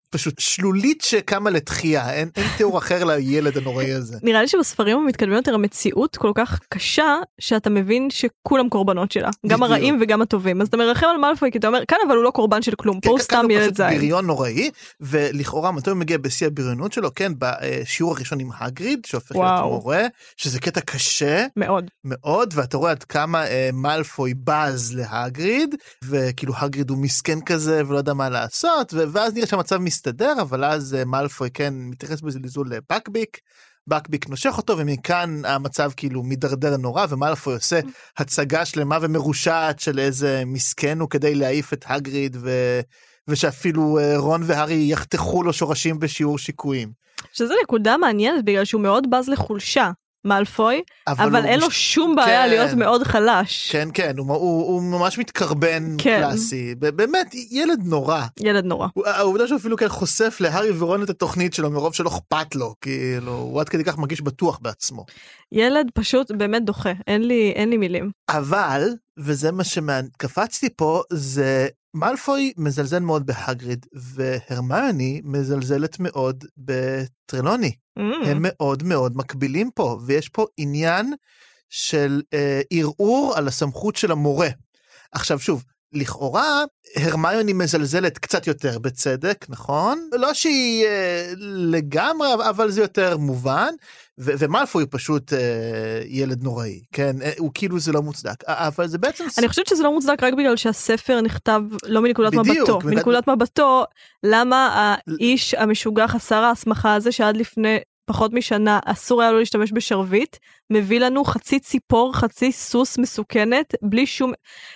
פשוט 0.09 0.39
שלולית 0.39 1.01
שקמה 1.01 1.49
לתחייה, 1.49 2.13
אין, 2.13 2.29
אין 2.35 2.47
תיאור 2.57 2.77
אחר 2.77 3.03
לילד 3.03 3.57
הנוראי 3.57 3.91
הזה. 3.91 4.17
נראה 4.23 4.41
לי 4.41 4.47
שבספרים 4.47 4.97
המתקדמים 4.97 5.35
יותר 5.35 5.53
המציאות 5.53 6.15
כל 6.17 6.31
כך 6.35 6.59
קשה, 6.69 7.15
שאתה 7.41 7.69
מבין 7.69 8.09
שכולם 8.09 8.69
קורבנות 8.69 9.11
שלה. 9.11 9.29
גם. 9.47 9.63
הרעים 9.63 9.97
וגם 10.01 10.21
הטובים. 10.21 10.61
אז 10.61 10.67
אתה 10.67 10.77
מרחם 10.77 11.07
על 11.07 11.17
מאלפוי, 11.17 11.51
כי 11.51 11.57
אתה 11.57 11.67
אומר, 11.67 11.85
כאן 11.87 11.97
אבל 12.07 12.15
הוא 12.15 12.23
לא 12.23 12.29
קורבן 12.29 12.61
של 12.61 12.75
כלום, 12.75 12.99
פה 12.99 13.09
הוא 13.09 13.19
סתם 13.19 13.35
כאן 13.35 13.45
הוא 13.45 13.51
ילד 13.51 13.63
פשוט 13.63 13.77
זין. 13.77 13.97
בריון 13.97 14.25
נוראי, 14.25 14.69
ולכאורה 15.01 15.71
מתי 15.71 15.89
הוא 15.89 15.97
מגיע 15.97 16.17
בשיא 16.17 16.47
הבריונות 16.47 16.93
שלו, 16.93 17.15
כן, 17.15 17.31
בשיעור 17.39 18.13
הראשון 18.15 18.39
עם 18.39 18.49
הגריד, 18.59 19.05
שהופך 19.05 19.35
להיות. 19.35 19.63
מורה, 19.63 20.03
שזה 20.37 20.59
קטע 20.59 20.81
קשה 20.81 21.45
מאוד. 21.55 21.89
מאוד, 22.03 22.53
ואתה 22.57 22.77
רואה 22.77 22.91
עד 22.91 23.03
כמה 23.03 23.47
אה, 23.47 23.69
מאלפוי 23.73 24.33
בז 24.43 24.95
להגריד, 24.95 25.75
וכאילו 26.03 26.53
הגריד 26.57 26.89
הוא 26.89 26.97
מסכן 26.97 27.41
כזה 27.41 27.81
ולא 27.87 27.97
יודע 27.97 28.13
מה 28.13 28.29
לעשות, 28.29 28.93
ואז 28.93 29.33
נראה 29.33 29.47
שהמצב 29.47 29.79
מסתדר, 29.95 30.33
אבל 30.41 30.63
אז 30.63 30.95
אה, 30.95 31.05
מאלפוי 31.05 31.49
כן 31.53 31.73
מתייחס 31.77 32.21
בזלזול 32.21 32.69
לבקביק. 32.69 33.39
בקביק 33.87 34.29
נושך 34.29 34.53
אותו 34.57 34.77
ומכאן 34.77 35.41
המצב 35.45 35.91
כאילו 35.97 36.23
מידרדר 36.23 36.77
נורא 36.77 37.05
ומאלפוי 37.09 37.53
עושה 37.53 37.79
הצגה 38.17 38.65
שלמה 38.65 38.97
ומרושעת 39.01 39.79
של 39.79 39.99
איזה 39.99 40.43
מסכן 40.45 40.99
הוא 40.99 41.09
כדי 41.09 41.35
להעיף 41.35 41.73
את 41.73 41.85
הגריד 41.87 42.37
ו... 42.39 42.49
ושאפילו 43.27 43.99
אה, 43.99 44.17
רון 44.17 44.41
והארי 44.45 44.87
יחתכו 44.91 45.43
לו 45.43 45.53
שורשים 45.53 45.99
בשיעור 45.99 46.37
שיקויים. 46.37 46.91
שזה 47.33 47.53
נקודה 47.63 47.97
מעניינת 47.97 48.45
בגלל 48.45 48.65
שהוא 48.65 48.81
מאוד 48.81 49.09
בז 49.09 49.29
לחולשה, 49.29 49.91
מאלפוי, 50.25 50.81
אבל 51.07 51.35
הוא 51.35 51.45
אין 51.45 51.59
לו 51.59 51.71
שום 51.71 52.15
בעיה 52.15 52.43
כן. 52.43 52.49
להיות 52.49 52.73
מאוד 52.73 53.03
חלש. 53.03 53.71
כן 53.71 53.89
כן 53.93 54.17
הוא, 54.17 54.33
הוא, 54.33 54.65
הוא 54.65 54.81
ממש 54.81 55.17
מתקרבן 55.17 55.95
כן. 55.97 56.21
קלאסי 56.21 56.75
באמת 56.75 57.35
ילד 57.51 57.79
נורא. 57.83 58.21
ילד 58.39 58.65
נורא. 58.65 58.87
העובדה 59.05 59.47
שהוא 59.47 59.57
אפילו 59.57 59.77
כן 59.77 59.87
חושף 59.87 60.37
להארי 60.39 60.71
ורון 60.77 61.03
את 61.03 61.09
התוכנית 61.09 61.53
שלו 61.53 61.71
מרוב 61.71 61.93
שלא 61.93 62.09
אכפת 62.09 62.55
לו 62.55 62.75
כאילו 62.81 63.31
הוא 63.31 63.61
עד 63.61 63.69
כדי 63.69 63.83
כך 63.83 63.97
מרגיש 63.97 64.21
בטוח 64.21 64.59
בעצמו. 64.61 65.05
ילד 65.51 65.87
פשוט 65.93 66.31
באמת 66.31 66.65
דוחה, 66.65 66.91
אין 67.07 67.27
לי, 67.27 67.51
אין 67.55 67.69
לי 67.69 67.77
מילים. 67.77 68.11
אבל 68.29 68.89
וזה 69.17 69.51
מה 69.51 69.63
שקפצתי 69.63 70.69
פה 70.77 71.01
זה 71.13 71.67
מאלפוי 71.95 72.53
מזלזל 72.57 72.99
מאוד 72.99 73.25
בהגריד, 73.25 73.85
והרמיוני 73.93 75.21
מזלזלת 75.23 75.99
מאוד 75.99 76.45
בטרלוני. 76.57 77.71
Mm. 77.99 78.01
הם 78.01 78.37
מאוד 78.39 78.83
מאוד 78.83 79.17
מקבילים 79.17 79.71
פה, 79.71 79.99
ויש 80.05 80.29
פה 80.29 80.45
עניין 80.57 81.13
של 81.69 82.21
אה, 82.33 82.61
ערעור 82.71 83.33
על 83.35 83.47
הסמכות 83.47 83.95
של 83.95 84.11
המורה. 84.11 84.49
עכשיו 85.11 85.39
שוב, 85.39 85.63
לכאורה 85.93 86.63
הרמיוני 86.95 87.53
מזלזלת 87.53 88.17
קצת 88.17 88.47
יותר 88.47 88.79
בצדק, 88.79 89.45
נכון? 89.49 90.09
לא 90.13 90.33
שהיא 90.33 90.85
אה, 90.85 91.33
לגמרי, 91.69 92.27
אבל 92.49 92.71
זה 92.71 92.81
יותר 92.81 93.17
מובן, 93.17 93.73
ומאלפוי 94.17 94.85
פשוט 94.85 95.33
אה, 95.33 95.39
ילד 96.05 96.43
נוראי, 96.43 96.79
כן? 96.91 97.15
אה, 97.21 97.31
הוא 97.37 97.51
כאילו 97.53 97.79
זה 97.79 97.91
לא 97.91 98.01
מוצדק, 98.01 98.43
א- 98.47 98.67
אבל 98.67 98.87
זה 98.87 98.97
בעצם... 98.97 99.25
אני 99.37 99.47
חושבת 99.47 99.67
שזה 99.67 99.83
לא 99.83 99.91
מוצדק 99.93 100.23
רק 100.23 100.33
בגלל 100.33 100.55
שהספר 100.55 101.21
נכתב 101.21 101.61
לא 101.85 102.01
מנקודת 102.01 102.33
בדיוק, 102.33 102.47
מבטו. 102.57 102.73
מנקודת- 102.77 102.95
מנקודת 102.95 103.27
מבטו, 103.29 103.83
למה 104.23 104.69
האיש 105.07 105.53
המשוגע 105.53 106.07
חסר 106.07 106.35
ההסמכה 106.35 106.93
הזה 106.95 107.11
שעד 107.11 107.37
לפני 107.37 107.77
פחות 108.05 108.33
משנה 108.33 108.79
אסור 108.85 109.21
היה 109.21 109.31
לו 109.31 109.39
להשתמש 109.39 109.71
בשרביט, 109.73 110.37
מביא 110.69 110.99
לנו 110.99 111.23
חצי 111.23 111.59
ציפור, 111.59 112.13
חצי 112.15 112.51
סוס 112.51 112.97
מסוכנת, 112.97 113.73
בלי 113.81 114.05
שום... 114.05 114.31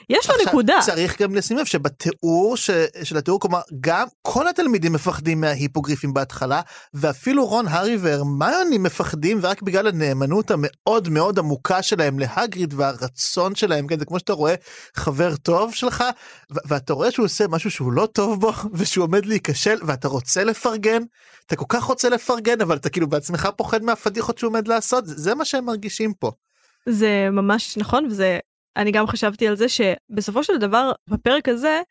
יש 0.09 0.29
לו 0.29 0.35
נקודה. 0.47 0.79
צריך 0.85 1.21
גם 1.21 1.35
לשים 1.35 1.57
לב 1.57 1.65
שבתיאור 1.65 2.57
ש... 2.57 2.69
של 3.03 3.17
התיאור, 3.17 3.39
כלומר, 3.39 3.61
גם 3.79 4.07
כל 4.21 4.47
התלמידים 4.47 4.93
מפחדים 4.93 5.41
מההיפוגריפים 5.41 6.13
בהתחלה, 6.13 6.61
ואפילו 6.93 7.45
רון, 7.45 7.67
הארי 7.67 7.97
והרמיוני 7.97 8.77
מפחדים, 8.77 9.39
ורק 9.41 9.61
בגלל 9.61 9.87
הנאמנות 9.87 10.51
המאוד 10.51 11.09
מאוד 11.09 11.39
עמוקה 11.39 11.81
שלהם 11.81 12.19
להגריד 12.19 12.73
והרצון 12.77 13.55
שלהם, 13.55 13.87
כן, 13.87 13.99
זה 13.99 14.05
כמו 14.05 14.19
שאתה 14.19 14.33
רואה 14.33 14.55
חבר 14.95 15.35
טוב 15.35 15.73
שלך, 15.73 16.03
ו- 16.51 16.59
ואתה 16.65 16.93
רואה 16.93 17.11
שהוא 17.11 17.25
עושה 17.25 17.47
משהו 17.47 17.71
שהוא 17.71 17.91
לא 17.91 18.05
טוב 18.05 18.41
בו, 18.41 18.51
ושהוא 18.77 19.03
עומד 19.03 19.25
להיכשל, 19.25 19.77
ואתה 19.85 20.07
רוצה 20.07 20.43
לפרגן, 20.43 21.03
אתה 21.45 21.55
כל 21.55 21.65
כך 21.69 21.83
רוצה 21.83 22.09
לפרגן, 22.09 22.61
אבל 22.61 22.77
אתה 22.77 22.89
כאילו 22.89 23.07
בעצמך 23.07 23.49
פוחד 23.57 23.83
מהפדיחות 23.83 24.37
שהוא 24.37 24.49
עומד 24.49 24.67
לעשות, 24.67 25.07
זה 25.07 25.29
זה 25.29 25.35
מה 25.35 25.45
שהם 25.45 25.69
מרגישים 25.79 26.13
פה. 26.13 26.31
זה 26.85 27.29
ממש 27.31 27.77
נכון, 27.77 28.05
וזה... 28.05 28.39
אני 28.77 28.91
גם 28.91 29.07
חשבתי 29.07 29.47
על 29.47 29.55
זה 29.55 29.65
שבסופו 29.69 30.43
של 30.43 30.57
דבר, 30.57 30.91
בפרק 31.07 31.49
הזה, 31.49 31.81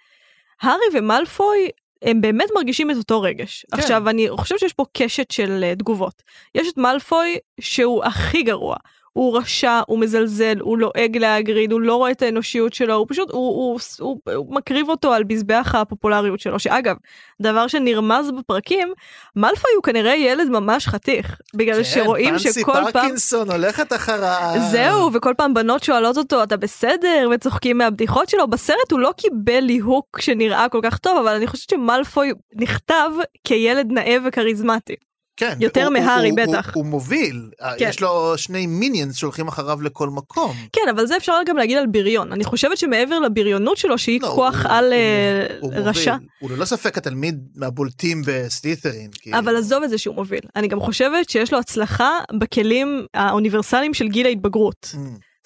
הארי 0.63 0.85
ומלפוי 0.95 1.69
הם 2.03 2.21
באמת 2.21 2.49
מרגישים 2.55 2.91
את 2.91 2.97
אותו 2.97 3.23
רגש. 3.23 3.67
כן. 3.73 3.79
עכשיו, 3.79 4.09
אני 4.09 4.29
חושבת 4.31 4.59
שיש 4.59 4.73
פה 4.73 4.85
קשת 4.97 5.31
של 5.31 5.65
אה, 5.65 5.75
תגובות. 5.75 6.23
יש 6.55 6.69
את 6.69 6.77
מלפוי 6.77 7.37
שהוא 7.61 8.05
הכי 8.05 8.43
גרוע. 8.43 8.77
הוא 9.19 9.39
רשע, 9.39 9.81
הוא 9.87 9.99
מזלזל, 9.99 10.59
הוא 10.61 10.79
לועג 10.79 11.17
להגריד, 11.17 11.73
הוא 11.73 11.81
לא 11.81 11.97
רואה 11.97 12.11
את 12.11 12.23
האנושיות 12.23 12.73
שלו, 12.73 12.95
הוא 12.95 13.07
פשוט, 13.09 13.31
הוא, 13.31 13.41
הוא, 13.41 13.81
הוא, 14.01 14.35
הוא 14.35 14.55
מקריב 14.55 14.89
אותו 14.89 15.13
על 15.13 15.23
מזבח 15.29 15.75
הפופולריות 15.75 16.41
שלו, 16.41 16.59
שאגב, 16.59 16.97
דבר 17.43 17.67
שנרמז 17.67 18.31
בפרקים, 18.39 18.93
מלפוי 19.37 19.71
הוא 19.77 19.83
כנראה 19.83 20.17
ילד 20.17 20.49
ממש 20.49 20.89
חתיך, 20.89 21.41
בגלל 21.55 21.85
שרואים 21.85 22.31
כן, 22.31 22.39
פנסי 22.39 22.61
שכל 22.61 22.73
פעם... 22.73 22.93
פרקינסון 22.93 23.51
הולכת 23.51 23.93
אחריו. 23.93 24.55
זהו, 24.71 25.13
וכל 25.13 25.35
פעם 25.37 25.55
בנות 25.55 25.83
שואלות 25.83 26.19
אותו, 26.19 26.43
אתה 26.43 26.57
בסדר? 26.57 27.29
וצוחקים 27.35 27.79
מהבדיחות 27.79 28.29
שלו. 28.29 28.47
בסרט 28.47 28.93
הוא 28.93 29.01
לא 29.01 29.13
קיבל 29.17 29.61
ליהוק 29.61 30.21
שנראה 30.21 30.69
כל 30.69 30.81
כך 30.83 30.99
טוב, 30.99 31.19
אבל 31.19 31.35
אני 31.35 31.47
חושבת 31.47 31.71
שמלפוי 31.71 32.33
נכתב 32.55 33.11
כילד 33.45 33.87
נאה 33.91 34.17
וכריזמטי. 34.25 34.95
כן, 35.39 35.55
יותר 35.61 35.85
הוא- 35.85 35.93
מהארי, 35.93 36.31
הוא- 36.31 36.41
הוא- 36.41 36.55
בטח. 36.57 36.71
הוא 36.75 36.87
מוביל, 36.87 37.51
כן. 37.79 37.89
יש 37.89 38.01
לו 38.01 38.33
שני 38.39 38.67
מיניאנס 38.67 39.17
שהולכים 39.17 39.49
אחריו 39.49 39.83
לכל 39.83 40.09
מקום. 40.09 40.57
כן, 40.73 40.81
אבל 40.91 41.07
זה 41.07 41.17
אפשר 41.17 41.33
גם 41.47 41.57
להגיד 41.57 41.79
על 41.79 41.87
בריון. 41.87 42.33
אני 42.33 42.45
חושבת 42.45 42.79
שמעבר 42.79 43.19
לבריונות 43.19 43.77
שלו, 43.77 43.99
שהיא 43.99 44.21
לא, 44.23 44.33
כוח 44.35 44.63
הוא- 44.63 44.73
על 44.73 44.85
הוא 44.85 44.93
אה, 44.93 45.47
הוא 45.61 45.89
רשע, 45.89 46.13
מוביל. 46.13 46.29
הוא 46.39 46.51
ללא 46.51 46.65
ספק 46.65 46.99
התלמיד 46.99 47.39
מהבולטים 47.57 48.23
בסלית'רין. 48.27 49.11
כאילו. 49.21 49.39
אבל 49.39 49.57
עזוב 49.57 49.83
את 49.83 49.91
זה 49.91 49.99
שהוא 49.99 50.15
מוביל. 50.15 50.41
אני 50.57 50.69
גם 50.69 50.81
חושבת 50.81 51.31
שיש 51.31 51.53
לו 51.53 51.59
הצלחה 51.59 52.11
בכלים 52.39 53.07
האוניברסליים 53.15 53.95
של 53.95 54.09
גיל 54.09 54.27
ההתבגרות. 54.27 54.95
Mm, 54.95 54.99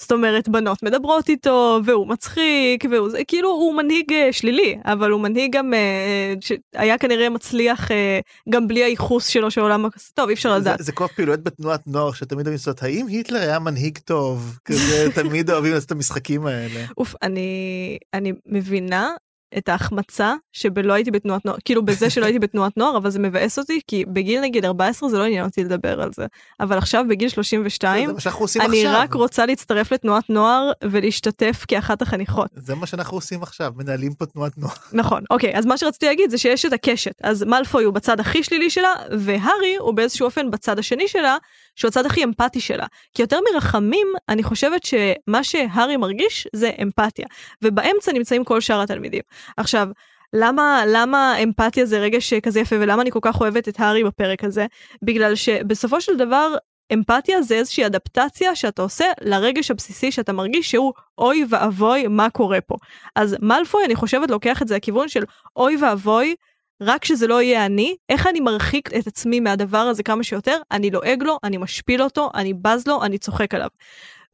זאת 0.03 0.13
אומרת, 0.13 0.49
בנות 0.49 0.83
מדברות 0.83 1.29
איתו, 1.29 1.81
והוא 1.85 2.07
מצחיק, 2.07 2.85
והוא 2.91 3.11
זה, 3.11 3.25
כאילו 3.29 3.49
הוא 3.49 3.75
מנהיג 3.75 4.13
אה, 4.13 4.29
שלילי, 4.33 4.79
אבל 4.85 5.11
הוא 5.11 5.21
מנהיג 5.21 5.57
גם, 5.57 5.75
אה, 5.75 6.35
שהיה 6.41 6.99
כנראה 6.99 7.29
מצליח 7.29 7.91
אה, 7.91 8.21
גם 8.49 8.69
בלי 8.69 8.85
הייחוס 8.85 9.27
שלו 9.27 9.51
של 9.51 9.61
עולם, 9.61 9.87
טוב, 10.15 10.29
אי 10.29 10.35
אפשר 10.35 10.57
לדעת. 10.57 10.83
זה 10.83 10.93
כמו 10.93 11.09
פעילויות 11.09 11.43
בתנועת 11.43 11.87
נוער 11.87 12.13
שתמיד 12.13 12.47
אוהבים 12.47 12.53
לעשות, 12.53 12.83
האם 12.83 13.07
היטלר 13.07 13.41
היה 13.41 13.59
מנהיג 13.59 13.99
טוב? 13.99 14.59
כזה 14.65 15.07
תמיד 15.23 15.51
אוהבים 15.51 15.73
לעשות 15.73 15.87
את 15.87 15.93
המשחקים 15.93 16.47
האלה. 16.47 16.85
אוף, 16.99 17.15
אני, 17.23 17.99
אני 18.15 18.33
מבינה 18.47 19.11
את 19.59 19.69
ההחמצה 19.69 20.35
שבלא 20.53 20.93
הייתי 20.93 21.11
בתנועת 21.11 21.45
נוער, 21.45 21.57
כאילו 21.65 21.85
בזה 21.85 22.11
שלא 22.11 22.25
הייתי 22.25 22.39
בתנועת 22.39 22.77
נוער, 22.77 22.97
אבל 22.97 23.11
זה 23.11 23.19
מבאס 23.19 23.59
אותי, 23.59 23.81
כי 23.87 24.05
בגיל 24.05 24.41
נגיד 24.41 24.65
14 24.65 25.09
זה 25.09 25.19
לא 25.19 25.25
עניין 25.25 25.45
אותי 25.45 25.65
לדבר 25.65 26.03
על 26.03 26.11
זה. 26.17 26.27
אבל 26.61 26.79
עכשיו 26.79 27.05
בגיל 27.09 27.29
32, 27.29 28.07
זה 28.07 28.13
מה 28.13 28.21
שאנחנו 28.21 28.45
עושים 28.45 28.63
אני 28.63 28.87
עכשיו. 28.87 29.01
רק 29.01 29.15
רוצה 29.15 29.47
להצטרף 29.47 29.93
לתנועת 29.93 30.31
נוער 30.31 30.73
ולהשתתף 30.85 31.65
כאחת 31.69 32.03
החניכות. 32.03 32.47
זה 32.57 32.75
מה 32.75 32.87
שאנחנו 32.87 33.17
עושים 33.17 33.43
עכשיו, 33.43 33.73
מנהלים 33.77 34.15
פה 34.15 34.27
תנועת 34.27 34.59
נוער. 34.59 34.75
נכון, 34.93 35.25
אוקיי, 35.31 35.59
אז 35.59 35.67
מה 35.67 35.79
שרציתי 35.79 36.07
להגיד 36.07 36.31
זה 36.31 36.39
שיש 36.39 36.65
את 36.65 36.73
הקשת. 36.73 37.15
אז 37.23 37.43
מאלפוי 37.43 37.85
הוא 37.85 37.95
בצד 37.95 38.21
הכי 38.21 38.43
שלילי 38.43 38.71
שלה, 38.71 38.95
והארי 39.19 39.77
הוא 39.79 39.95
באיזשהו 39.95 40.25
אופן 40.25 40.51
בצד 40.51 40.79
השני 40.79 41.09
שלה, 41.09 41.37
שהוא 41.77 41.89
הצד 41.89 42.07
הכי 42.07 42.25
אמפתי 42.25 42.61
שלה. 42.61 42.87
כי 43.15 43.23
יותר 43.23 43.39
מרחמים, 43.53 44.07
אני 44.29 44.43
חושבת 44.43 44.85
שמה 44.85 45.45
שהארי 45.45 45.97
מרגיש 45.97 46.49
זה 46.53 46.71
אמפתיה. 46.83 47.27
ובאמצע 47.63 48.13
נמצאים 48.13 48.45
כל 48.45 48.61
שאר 48.61 48.81
התלמידים. 48.81 49.23
עכשיו, 49.57 49.89
למה, 50.33 50.83
למה 50.87 51.37
אמפתיה 51.43 51.87
זה 51.87 51.99
רגש 51.99 52.35
כזה 52.35 52.61
יפה, 52.61 52.77
ולמה 52.81 53.03
אני 53.03 53.11
כל 53.11 53.19
כך 53.23 53.41
אוהבת 53.41 53.69
את 53.69 53.81
הארי 53.81 54.05
בפרק 54.05 54.45
הזה? 54.45 54.67
בגלל 55.03 55.35
שבסופו 55.35 56.01
של 56.01 56.17
דבר, 56.17 56.55
אמפתיה 56.93 57.43
זה 57.43 57.55
איזושהי 57.55 57.87
אדפטציה 57.87 58.57
שאתה 58.57 58.83
עושה 58.83 59.05
לרגש 59.21 59.71
הבסיסי 59.71 60.13
שאתה 60.13 60.33
מרגיש 60.33 60.71
שהוא 60.71 60.93
אוי 61.19 61.45
ואבוי 61.51 62.07
מה 62.07 62.31
קורה 62.31 62.61
פה. 62.61 62.77
אז 63.17 63.37
מאלפוי 63.41 63.85
אני 63.85 63.95
חושבת 63.95 64.31
לוקח 64.31 64.63
את 64.63 64.69
זה 64.69 64.77
לכיוון 64.77 65.09
של 65.09 65.25
אוי 65.57 65.77
ואבוי 65.77 66.35
רק 66.83 67.05
שזה 67.05 67.27
לא 67.27 67.43
יהיה 67.43 67.67
אני, 67.67 67.97
איך 68.09 68.27
אני 68.27 68.41
מרחיק 68.41 68.97
את 68.97 69.07
עצמי 69.07 69.41
מהדבר 69.41 69.79
הזה 69.79 70.03
כמה 70.03 70.23
שיותר, 70.23 70.57
אני 70.73 70.91
לועג 70.91 71.23
לו, 71.23 71.39
אני 71.45 71.57
משפיל 71.57 72.03
אותו, 72.03 72.31
אני 72.35 72.55
בז 72.55 72.87
לו, 72.87 73.03
אני 73.03 73.19
צוחק 73.19 73.55
עליו. 73.55 73.69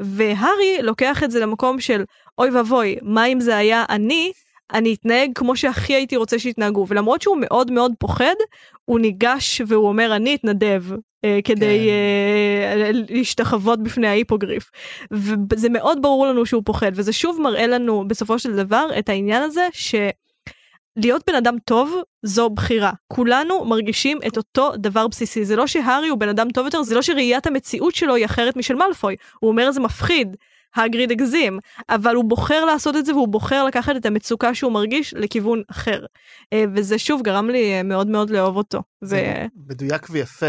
והארי 0.01 0.79
לוקח 0.83 1.23
את 1.23 1.31
זה 1.31 1.41
למקום 1.41 1.81
של 1.81 2.05
אוי 2.39 2.51
ואבוי, 2.51 2.97
מה 3.03 3.27
אם 3.27 3.41
זה 3.41 3.57
היה 3.57 3.85
אני, 3.89 4.33
אני 4.73 4.95
אתנהג 4.95 5.31
כמו 5.35 5.57
שהכי 5.57 5.95
הייתי 5.95 6.17
רוצה 6.17 6.39
שיתנהגו, 6.39 6.87
ולמרות 6.89 7.23
שהוא 7.23 7.37
מאוד 7.41 7.71
מאוד 7.71 7.93
פוחד, 7.99 8.35
הוא 8.85 9.01
ניגש 9.01 9.63
והוא 9.67 9.89
אומר 9.89 10.17
אני 10.17 10.35
אתנדב 10.35 10.85
אה, 11.25 11.39
כדי 11.45 11.89
כן. 11.89 12.81
אה, 12.81 12.91
להשתחוות 12.93 13.83
בפני 13.83 14.07
ההיפוגריף. 14.07 14.71
וזה 15.51 15.69
מאוד 15.69 16.03
ברור 16.03 16.27
לנו 16.27 16.47
שהוא 16.47 16.63
פוחד, 16.65 16.93
וזה 16.95 17.13
שוב 17.13 17.41
מראה 17.41 17.67
לנו 17.67 18.09
בסופו 18.09 18.39
של 18.39 18.57
דבר 18.57 18.87
את 18.99 19.09
העניין 19.09 19.43
הזה 19.43 19.69
ש... 19.73 19.95
להיות 20.99 21.23
בן 21.27 21.35
אדם 21.35 21.57
טוב 21.65 21.95
זו 22.23 22.51
בחירה. 22.51 22.93
כולנו 23.09 23.65
מרגישים 23.65 24.19
את 24.27 24.37
אותו 24.37 24.73
דבר 24.77 25.09
בסיסי. 25.09 25.45
זה 25.45 25.57
לא 25.57 25.67
שהארי 25.67 26.09
הוא 26.09 26.19
בן 26.19 26.29
אדם 26.29 26.51
טוב 26.51 26.65
יותר, 26.65 26.83
זה 26.83 26.95
לא 26.95 27.03
שראיית 27.03 27.47
המציאות 27.47 27.95
שלו 27.95 28.15
היא 28.15 28.25
אחרת 28.25 28.57
משל 28.57 28.75
מאלפוי. 28.75 29.17
הוא 29.41 29.51
אומר 29.51 29.71
זה 29.71 29.81
מפחיד, 29.81 30.37
הגריד 30.77 31.11
הגזים, 31.11 31.59
אבל 31.89 32.15
הוא 32.15 32.25
בוחר 32.25 32.65
לעשות 32.65 32.97
את 32.97 33.07
זה 33.07 33.15
והוא 33.15 33.29
בוחר 33.29 33.65
לקחת 33.65 33.97
את 33.97 34.07
המצוקה 34.07 34.55
שהוא 34.55 34.73
מרגיש 34.73 35.15
לכיוון 35.15 35.63
אחר. 35.71 36.05
אה, 36.53 36.65
וזה 36.75 36.99
שוב 36.99 37.23
גרם 37.23 37.51
לי 37.51 37.73
אה, 37.73 37.83
מאוד 37.83 38.09
מאוד 38.09 38.31
לאהוב 38.31 38.57
אותו. 38.57 38.83
זה 39.01 39.47
מדויק 39.69 40.07
ויפה. 40.11 40.47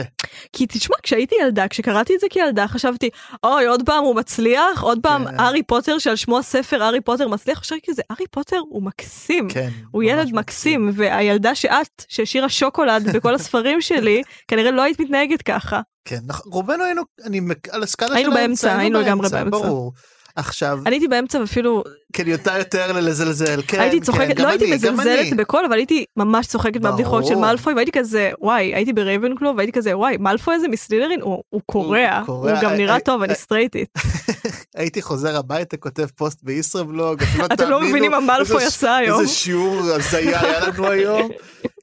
כי 0.54 0.66
תשמע, 0.68 0.96
כשהייתי 1.04 1.36
ילדה, 1.42 1.68
כשקראתי 1.68 2.16
את 2.16 2.20
זה 2.20 2.28
כילדה, 2.30 2.68
חשבתי, 2.68 3.10
אוי, 3.44 3.66
עוד 3.66 3.86
פעם 3.86 4.04
הוא 4.04 4.16
מצליח, 4.16 4.82
עוד 4.82 5.00
פעם 5.04 5.28
כן. 5.28 5.40
הארי 5.40 5.64
פוטר 5.64 5.98
שעל 5.98 6.16
שמו 6.16 6.40
הספר 6.40 6.84
הארי 6.84 7.02
פוטר 7.02 7.28
מצליח, 7.28 7.60
חשבתי 7.60 7.82
כזה, 7.92 8.02
הארי 8.10 8.26
פוטר 8.32 8.60
הוא 8.70 8.84
מקסים. 8.84 9.50
כן. 9.50 9.70
הוא 9.92 10.04
ילד 10.04 10.34
מקסים, 10.34 10.92
והילדה 10.94 11.56
שאת, 11.56 12.06
שהשאירה 12.08 12.50
שוקולד 12.50 13.16
בכל 13.16 13.36
הספרים 13.36 13.82
שלי, 13.82 14.22
כנראה 14.48 14.72
לא 14.72 14.82
היית 14.82 15.00
מתנהגת 15.00 15.42
ככה. 15.42 15.82
כן, 16.06 16.20
נכון, 16.26 16.52
רובנו 16.52 16.84
היינו, 16.84 17.02
אני, 17.24 17.42
על 17.72 17.84
הסקאלה 17.84 18.10
של 18.10 18.16
היינו 18.16 18.32
באמצע, 18.32 18.78
היינו 18.78 19.02
לגמרי 19.02 19.30
באמצע. 19.30 19.50
ברור. 19.50 19.94
עכשיו, 20.40 20.80
אני 20.86 20.96
הייתי 20.96 21.08
באמצע 21.08 21.40
ואפילו, 21.40 21.84
כן, 22.14 22.28
יותר 22.28 22.58
יותר 22.58 22.92
לזלזל, 22.92 23.62
כן, 23.68 23.80
הייתי 23.80 24.00
כן, 24.00 24.06
צוחקת, 24.06 24.36
גם 24.36 24.46
לא 24.46 24.50
הייתי 24.50 24.66
אני, 24.66 24.74
מזלזלת 24.74 25.20
אני. 25.20 25.36
בקול, 25.36 25.66
אבל 25.66 25.78
הייתי 25.78 26.06
ממש 26.18 26.48
צוחקת 26.48 26.82
מהבדיחות 26.82 27.26
של. 27.26 27.36
מאלפוי, 27.36 27.74
והייתי 27.74 27.92
כזה, 27.92 28.32
וואי, 28.42 28.76
הייתי 28.76 28.94
ברייבנקלו, 28.94 29.54
והייתי 29.58 29.72
כזה, 29.72 29.98
וואי, 29.98 30.18
מאלפוי 30.18 30.56
הזה 30.56 30.68
מסלית'רין, 30.68 31.22
הוא 31.22 31.44
הוא 31.50 31.62
קורע, 31.66 32.18
הוא 32.18 32.26
קורע. 32.26 32.62
גם 32.62 32.72
אה, 32.72 32.78
נראה 32.78 32.96
אה, 32.96 33.00
טוב, 33.00 33.22
אני 33.22 33.34
אה, 33.34 33.38
סטרייטית. 33.38 33.90
הייתי 34.76 35.02
חוזר 35.02 35.38
הביתה, 35.38 35.78
כותב 35.78 36.08
פוסט 36.16 36.44
בישראבלוג, 36.44 37.24
אתם 37.46 37.70
לא 37.70 37.82
מבינים 37.82 38.12
מה 38.12 38.20
מאלפוי 38.20 38.64
עשה 38.64 38.96
היום. 38.96 39.22
איזה 39.22 39.34
שיעור 39.34 39.80
הזיה 39.80 40.42
היה 40.42 40.68
לנו 40.68 40.88
היום. 40.88 41.32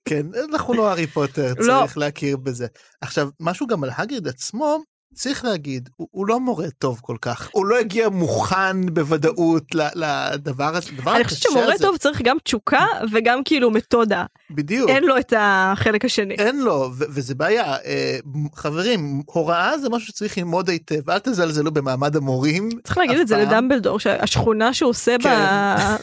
כן, 0.04 0.26
אנחנו 0.50 0.74
לא 0.74 0.88
הארי 0.88 1.06
פוטר, 1.06 1.52
לא. 1.58 1.80
צריך 1.80 1.98
להכיר 1.98 2.36
בזה. 2.36 2.66
עכשיו, 3.00 3.28
משהו 3.40 3.66
גם 3.66 3.84
על 3.84 3.90
הגריד 3.96 4.28
עצמו, 4.28 4.82
צריך 5.14 5.44
להגיד, 5.44 5.88
הוא, 5.96 6.08
הוא 6.10 6.26
לא 6.26 6.40
מורה 6.40 6.66
טוב 6.78 7.00
כל 7.02 7.16
כך. 7.20 7.50
הוא 7.52 7.66
לא 7.66 7.78
הגיע 7.78 8.08
מוכן 8.08 8.94
בוודאות 8.94 9.64
לדבר 9.74 10.76
הזה. 10.76 10.90
אני 11.06 11.24
חושבת 11.24 11.42
שמורה 11.42 11.74
הזה. 11.74 11.84
טוב 11.84 11.96
צריך 11.96 12.22
גם 12.22 12.36
תשוקה 12.44 12.84
וגם 13.12 13.40
כאילו 13.44 13.70
מתודה. 13.70 14.24
בדיוק. 14.50 14.90
אין 14.90 15.04
לו 15.04 15.18
את 15.18 15.32
החלק 15.36 16.04
השני. 16.04 16.34
אין 16.34 16.60
לו, 16.60 16.90
וזה 16.98 17.34
בעיה. 17.34 17.76
אה, 17.76 18.18
חברים, 18.54 19.22
הוראה 19.26 19.78
זה 19.78 19.88
משהו 19.88 20.08
שצריך 20.08 20.38
ללמוד 20.38 20.68
היטב, 20.68 21.10
אל 21.10 21.18
תזלזלו 21.18 21.70
במעמד 21.70 22.16
המורים. 22.16 22.68
צריך 22.84 22.98
להגיד 22.98 23.18
את 23.18 23.28
זה. 23.28 23.36
לדמבלדור, 23.36 23.98
שהשכונה 24.00 24.74
שהוא 24.74 24.90
עושה 24.90 25.18
ב... 25.18 25.22
כן. 25.22 25.96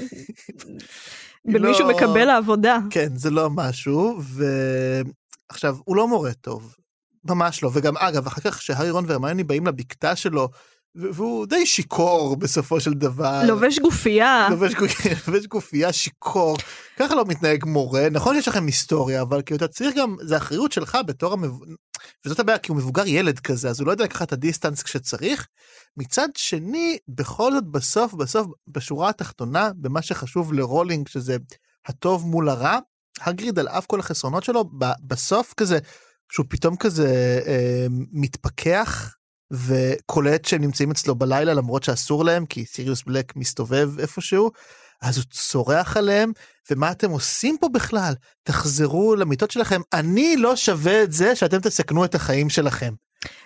במי 1.45 1.73
שהוא 1.73 1.91
לא- 1.91 1.97
מקבל 1.97 2.25
לעבודה. 2.25 2.77
כן, 2.89 3.15
זה 3.15 3.29
לא 3.29 3.49
משהו, 3.49 4.19
ועכשיו, 5.49 5.75
הוא 5.85 5.95
לא 5.95 6.07
מורה 6.07 6.33
טוב, 6.33 6.75
ממש 7.25 7.63
לא, 7.63 7.69
וגם 7.73 7.97
אגב, 7.97 8.27
אחר 8.27 8.41
כך 8.41 8.61
שהארי 8.61 8.89
רון 8.89 9.05
והרמיוני 9.07 9.43
באים 9.43 9.67
לבקתה 9.67 10.15
שלו, 10.15 10.49
והוא 10.95 11.45
די 11.45 11.65
שיכור 11.65 12.35
בסופו 12.35 12.79
של 12.79 12.93
דבר. 12.93 13.41
לובש 13.47 13.79
גופייה. 13.79 14.47
לובש 14.51 14.73
לובש 15.27 15.45
גופייה 15.45 15.93
שיכור, 15.93 16.57
ככה 16.97 17.15
לא 17.15 17.25
מתנהג 17.25 17.65
מורה, 17.65 18.09
נכון 18.11 18.35
שיש 18.35 18.47
לכם 18.47 18.65
היסטוריה, 18.65 19.21
אבל 19.21 19.41
כאילו 19.41 19.57
אתה 19.57 19.67
צריך 19.67 19.95
גם, 19.95 20.15
זה 20.21 20.37
אחריות 20.37 20.71
שלך 20.71 20.97
בתור 21.05 21.33
המבוגר, 21.33 21.73
וזאת 22.25 22.39
הבעיה, 22.39 22.57
כי 22.57 22.71
הוא 22.71 22.77
מבוגר 22.77 23.07
ילד 23.07 23.39
כזה, 23.39 23.69
אז 23.69 23.79
הוא 23.79 23.87
לא 23.87 23.91
יודע 23.91 24.03
לקחת 24.03 24.27
את 24.27 24.33
הדיסטנס 24.33 24.83
כשצריך. 24.83 25.47
מצד 25.97 26.27
שני, 26.37 26.97
בכל 27.07 27.53
זאת 27.53 27.63
בסוף, 27.63 28.13
בסוף, 28.13 28.47
בשורה 28.67 29.09
התחתונה, 29.09 29.69
במה 29.75 30.01
שחשוב 30.01 30.53
לרולינג, 30.53 31.07
שזה 31.07 31.37
הטוב 31.85 32.27
מול 32.27 32.49
הרע, 32.49 32.79
הגריד 33.21 33.59
על 33.59 33.67
אף 33.67 33.85
כל 33.85 33.99
החסרונות 33.99 34.43
שלו, 34.43 34.69
בסוף 35.07 35.53
כזה, 35.57 35.79
שהוא 36.33 36.45
פתאום 36.49 36.75
כזה 36.75 37.39
אה, 37.47 37.85
מתפכח, 38.11 39.15
וקולט 39.53 40.45
שהם 40.45 40.61
נמצאים 40.61 40.91
אצלו 40.91 41.15
בלילה 41.15 41.53
למרות 41.53 41.83
שאסור 41.83 42.25
להם 42.25 42.45
כי 42.45 42.65
סיריוס 42.65 43.03
בלק 43.03 43.35
מסתובב 43.35 43.99
איפשהו 43.99 44.51
אז 45.01 45.17
הוא 45.17 45.25
צורח 45.31 45.97
עליהם 45.97 46.31
ומה 46.71 46.91
אתם 46.91 47.11
עושים 47.11 47.57
פה 47.59 47.69
בכלל 47.69 48.13
תחזרו 48.43 49.15
למיטות 49.15 49.51
שלכם 49.51 49.81
אני 49.93 50.37
לא 50.37 50.55
שווה 50.55 51.03
את 51.03 51.11
זה 51.11 51.35
שאתם 51.35 51.59
תסכנו 51.59 52.05
את 52.05 52.15
החיים 52.15 52.49
שלכם. 52.49 52.93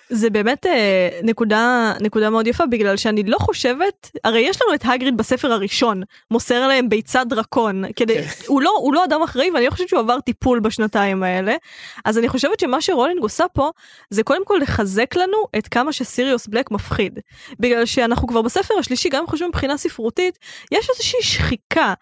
זה 0.10 0.30
באמת 0.30 0.66
אה, 0.66 1.10
נקודה 1.24 1.94
נקודה 2.02 2.30
מאוד 2.30 2.48
יפה 2.48 2.66
בגלל 2.66 2.98
שאני 2.98 3.24
לא 3.24 3.38
חושבת 3.38 4.12
הרי 4.24 4.40
יש 4.40 4.62
לנו 4.62 4.74
את 4.74 4.82
הגריד 4.86 5.18
בספר 5.18 5.52
הראשון 5.52 6.02
מוסר 6.32 6.68
להם 6.68 6.90
ביצת 6.90 7.26
דרקון 7.30 7.84
כדי 7.96 8.24
כן. 8.24 8.30
הוא 8.48 8.62
לא 8.62 8.72
הוא 8.78 8.94
לא 8.94 9.06
אדם 9.06 9.22
אחראי 9.22 9.52
ואני 9.52 9.66
לא 9.66 9.72
חושבת 9.72 9.90
שהוא 9.90 10.00
עבר 10.00 10.20
טיפול 10.20 10.60
בשנתיים 10.60 11.24
האלה 11.24 11.56
אז 12.06 12.18
אני 12.18 12.30
חושבת 12.30 12.60
שמה 12.60 12.82
שרולינג 12.82 13.22
עושה 13.22 13.46
פה 13.54 13.72
זה 14.10 14.24
קודם 14.24 14.46
כל 14.46 14.60
לחזק 14.62 15.16
לנו 15.16 15.38
את 15.58 15.68
כמה 15.68 15.92
שסיריוס 15.92 16.48
בלק 16.48 16.72
מפחיד 16.72 17.20
בגלל 17.60 17.86
שאנחנו 17.86 18.28
כבר 18.28 18.42
בספר 18.42 18.74
השלישי 18.80 19.10
גם 19.10 19.28
חושבים 19.28 19.50
מבחינה 19.50 19.78
ספרותית 19.78 20.40
יש 20.72 20.90
איזושהי 20.90 21.22
שחיקה. 21.22 21.94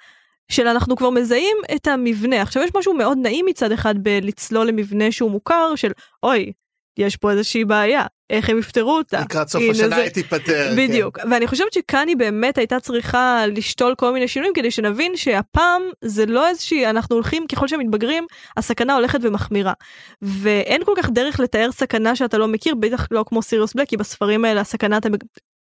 של 0.50 0.68
אנחנו 0.68 0.96
כבר 0.96 1.10
מזהים 1.10 1.58
את 1.76 1.88
המבנה 1.88 2.42
עכשיו 2.42 2.64
יש 2.64 2.70
משהו 2.76 2.94
מאוד 2.94 3.18
נעים 3.22 3.46
מצד 3.46 3.72
אחד 3.72 3.96
בלצלול 3.98 4.68
למבנה 4.68 5.12
שהוא 5.12 5.32
מוכר 5.32 5.76
של 5.76 5.92
אוי 6.24 6.52
יש 6.98 7.16
פה 7.16 7.32
איזושהי 7.32 7.66
בעיה 7.66 8.06
איך 8.30 8.50
הם 8.50 8.58
יפתרו 8.60 8.98
אותה. 8.98 9.22
לקראת 9.22 9.48
סוף 9.48 9.62
השנה 9.72 9.90
זה- 9.90 9.96
היא 9.96 10.10
תיפטר. 10.10 10.70
כן. 10.70 10.76
בדיוק 10.78 11.18
ואני 11.32 11.48
חושבת 11.48 11.74
שכאן 11.74 12.08
היא 12.08 12.18
באמת 12.18 12.58
הייתה 12.58 12.80
צריכה 12.80 13.44
לשתול 13.48 13.96
כל 13.96 14.14
מיני 14.14 14.28
שינויים 14.28 14.54
כדי 14.54 14.72
שנבין 14.72 15.16
שהפעם 15.16 15.82
זה 16.02 16.26
לא 16.26 16.48
איזושהי 16.48 16.86
אנחנו 16.90 17.16
הולכים 17.16 17.46
ככל 17.48 17.68
שהם 17.68 17.80
מתבגרים 17.80 18.26
הסכנה 18.58 18.96
הולכת 18.96 19.20
ומחמירה 19.22 19.74
ואין 20.22 20.84
כל 20.84 20.92
כך 20.98 21.10
דרך 21.10 21.40
לתאר 21.40 21.72
סכנה 21.72 22.16
שאתה 22.16 22.38
לא 22.38 22.48
מכיר 22.48 22.76
בטח 22.76 23.08
לא 23.12 23.26
כמו 23.28 23.42
סיריוס 23.42 23.74
בלק 23.74 23.90
כי 23.90 23.98
בספרים 23.98 24.46
האלה 24.46 24.62
הסכנה 24.62 24.98
אתה 24.98 25.10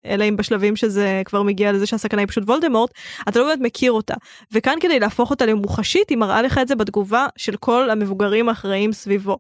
אלא 0.07 0.25
אם 0.25 0.37
בשלבים 0.37 0.77
שזה 0.77 1.23
כבר 1.25 1.43
מגיע 1.43 1.73
לזה 1.73 1.87
שהסכנה 1.87 2.21
היא 2.21 2.29
פשוט 2.29 2.45
וולדמורט 2.47 2.91
אתה 3.29 3.39
לא 3.41 3.47
באמת 3.47 3.59
מכיר 3.61 3.93
אותה 3.93 4.15
וכאן 4.53 4.77
כדי 4.81 5.01
להפוך 5.01 5.31
אותה 5.31 5.47
למוחשית 5.47 6.11
היא 6.11 6.19
מראה 6.19 6.43
לך 6.43 6.59
את 6.59 6.69
זה 6.69 6.75
בתגובה 6.75 7.27
של 7.37 7.57
כל 7.57 7.91
המבוגרים 7.91 8.49
האחראים 8.49 8.93
סביבו. 8.93 9.39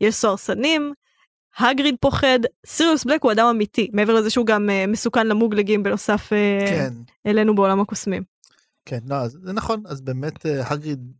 יש 0.00 0.14
סוהרסנים 0.14 0.92
הגריד 1.58 1.94
פוחד 2.00 2.38
סיריוס 2.66 3.04
בלק 3.04 3.22
הוא 3.22 3.32
אדם 3.32 3.46
אמיתי 3.46 3.90
מעבר 3.92 4.14
לזה 4.14 4.30
שהוא 4.30 4.46
גם 4.46 4.68
uh, 4.68 4.90
מסוכן 4.90 5.26
למוגלגים 5.26 5.82
בנוסף 5.82 6.32
uh, 6.32 6.68
כן. 6.68 6.92
אלינו 7.26 7.54
בעולם 7.54 7.80
הקוסמים. 7.80 8.22
כן, 8.84 8.98
לא, 9.08 9.28
זה 9.28 9.52
נכון, 9.52 9.82
אז 9.86 10.00
באמת 10.00 10.46
אה, 10.46 10.68
האגריד 10.72 11.12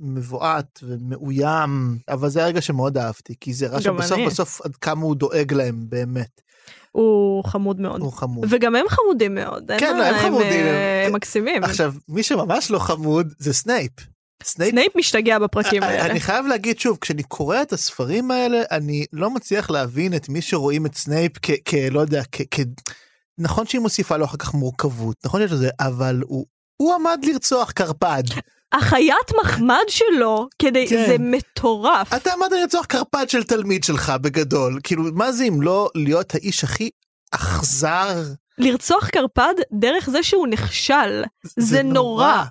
מבועת 0.00 0.80
ומאוים, 0.82 1.98
אבל 2.08 2.28
זה 2.28 2.44
הרגע 2.44 2.60
שמאוד 2.60 2.98
אהבתי, 2.98 3.34
כי 3.40 3.54
זה 3.54 3.66
הראה 3.66 3.80
שבסוף 3.80 4.12
אני. 4.18 4.26
בסוף 4.26 4.60
עד 4.64 4.76
כמה 4.76 5.02
הוא 5.04 5.16
דואג 5.16 5.52
להם 5.52 5.84
באמת, 5.88 6.40
הוא 6.92 7.44
חמוד 7.44 7.80
מאוד. 7.80 8.00
הוא 8.00 8.12
חמוד. 8.12 8.46
וגם 8.50 8.76
הם 8.76 8.84
חמודים 8.88 9.34
מאוד. 9.34 9.70
כן, 9.78 9.96
מה, 9.98 10.06
הם 10.06 10.14
חמודים, 10.18 10.50
אה, 10.66 11.02
הם- 11.02 11.08
הם 11.10 11.16
מקסימים. 11.16 11.64
עכשיו, 11.64 11.94
מי 12.08 12.22
שממש 12.22 12.70
לא 12.70 12.78
חמוד 12.78 13.32
זה 13.38 13.52
סנייפ. 13.52 13.92
סנייפ, 14.42 14.70
סנייפ 14.72 14.96
משתגע 14.96 15.38
בפרקים 15.38 15.82
אני- 15.82 15.92
האלה. 15.92 16.06
אני 16.10 16.20
חייב 16.20 16.46
להגיד 16.46 16.78
שוב, 16.80 16.98
כשאני 17.00 17.22
קורא 17.22 17.62
את 17.62 17.72
הספרים 17.72 18.30
האלה, 18.30 18.62
אני 18.70 19.04
לא 19.12 19.30
מצליח 19.30 19.70
להבין 19.70 20.14
את 20.14 20.28
מי 20.28 20.42
שרואים 20.42 20.86
את 20.86 20.94
סנייפ 20.94 21.32
כ... 21.42 21.50
כ- 21.64 21.74
לא 21.90 22.00
יודע, 22.00 22.22
כ... 22.32 22.40
נכון 23.38 23.66
שהיא 23.66 23.80
מוסיפה 23.80 24.16
לו 24.16 24.24
אחר 24.24 24.36
כך 24.36 24.54
מורכבות, 24.54 25.16
נכון 25.24 25.40
שיש 25.42 25.52
לזה, 25.52 25.68
אבל 25.80 26.20
הוא... 26.26 26.46
הוא 26.76 26.94
עמד 26.94 27.20
לרצוח 27.24 27.70
קרפד. 27.70 28.22
החיית 28.72 29.30
מחמד 29.44 29.84
שלו 29.88 30.48
כדי 30.58 30.86
כן. 30.88 31.04
זה 31.06 31.16
מטורף. 31.18 32.14
אתה 32.14 32.32
עמד 32.32 32.52
לרצוח 32.52 32.86
קרפד 32.86 33.28
של 33.30 33.42
תלמיד 33.42 33.84
שלך 33.84 34.12
בגדול. 34.20 34.80
כאילו, 34.82 35.04
מה 35.14 35.32
זה 35.32 35.44
אם 35.44 35.62
לא 35.62 35.88
להיות 35.94 36.34
האיש 36.34 36.64
הכי 36.64 36.90
אכזר? 37.30 38.22
לרצוח 38.58 39.08
קרפד 39.08 39.54
דרך 39.72 40.10
זה 40.10 40.22
שהוא 40.22 40.46
נכשל. 40.46 41.22
זה 41.56 41.82
נורא. 41.82 42.44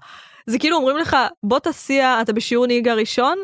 זה 0.50 0.60
כאילו 0.60 0.78
אומרים 0.78 0.98
לך 0.98 1.18
בוא 1.44 1.60
תסיע 1.60 2.22
אתה 2.22 2.34
בשיעור 2.34 2.68
נהיגה 2.68 2.94
ראשון 2.94 3.38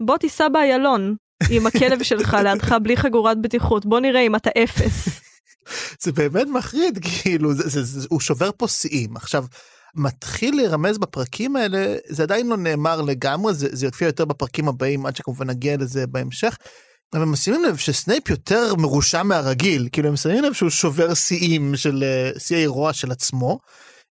בוא 0.00 0.16
תיסע 0.16 0.48
באיילון 0.48 1.16
עם 1.50 1.66
הכלב 1.66 2.02
שלך 2.02 2.36
לידך 2.44 2.76
בלי 2.82 2.96
חגורת 2.96 3.40
בטיחות 3.40 3.86
בוא 3.86 4.00
נראה 4.00 4.20
אם 4.20 4.36
אתה 4.36 4.50
אפס. 4.64 5.08
זה 6.02 6.12
באמת 6.12 6.46
מחריד, 6.46 6.98
כאילו, 7.02 7.54
זה, 7.54 7.68
זה, 7.68 7.82
זה, 7.82 8.06
הוא 8.10 8.20
שובר 8.20 8.50
פה 8.56 8.68
שיאים. 8.68 9.16
עכשיו, 9.16 9.44
מתחיל 9.94 10.56
להירמז 10.56 10.98
בפרקים 10.98 11.56
האלה, 11.56 11.96
זה 12.08 12.22
עדיין 12.22 12.46
לא 12.46 12.56
נאמר 12.56 13.00
לגמרי, 13.00 13.54
זה, 13.54 13.68
זה 13.72 13.86
יופיע 13.86 14.06
יותר 14.06 14.24
בפרקים 14.24 14.68
הבאים, 14.68 15.06
עד 15.06 15.16
שכמובן 15.16 15.50
נגיע 15.50 15.76
לזה 15.76 16.06
בהמשך. 16.06 16.56
אבל 17.14 17.22
הם 17.22 17.36
שמים 17.36 17.64
לב 17.64 17.76
שסנייפ 17.76 18.30
יותר 18.30 18.74
מרושע 18.74 19.22
מהרגיל, 19.22 19.88
כאילו 19.92 20.08
הם 20.08 20.16
שמים 20.16 20.44
לב 20.44 20.52
שהוא 20.52 20.70
שובר 20.70 21.14
שיאים 21.14 21.76
של 21.76 22.04
אה, 22.04 22.40
שיאי 22.40 22.66
רוע 22.66 22.92
של 22.92 23.10
עצמו, 23.10 23.58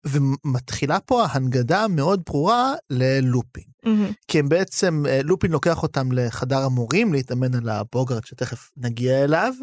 ומתחילה 0.06 1.00
פה 1.00 1.24
ההנגדה 1.24 1.84
המאוד 1.84 2.22
ברורה 2.26 2.74
ללופין. 2.90 3.64
מהמם. 3.86 4.10
כי 4.28 4.38
הם 4.38 4.48
בעצם, 4.48 5.04
אה, 5.08 5.20
לופין 5.24 5.50
לוקח 5.50 5.82
אותם 5.82 6.12
לחדר 6.12 6.58
המורים 6.58 7.12
להתאמן 7.12 7.54
על 7.54 7.68
הבוגרד 7.68 8.24
שתכף 8.24 8.70
נגיע 8.76 9.24
אליו, 9.24 9.54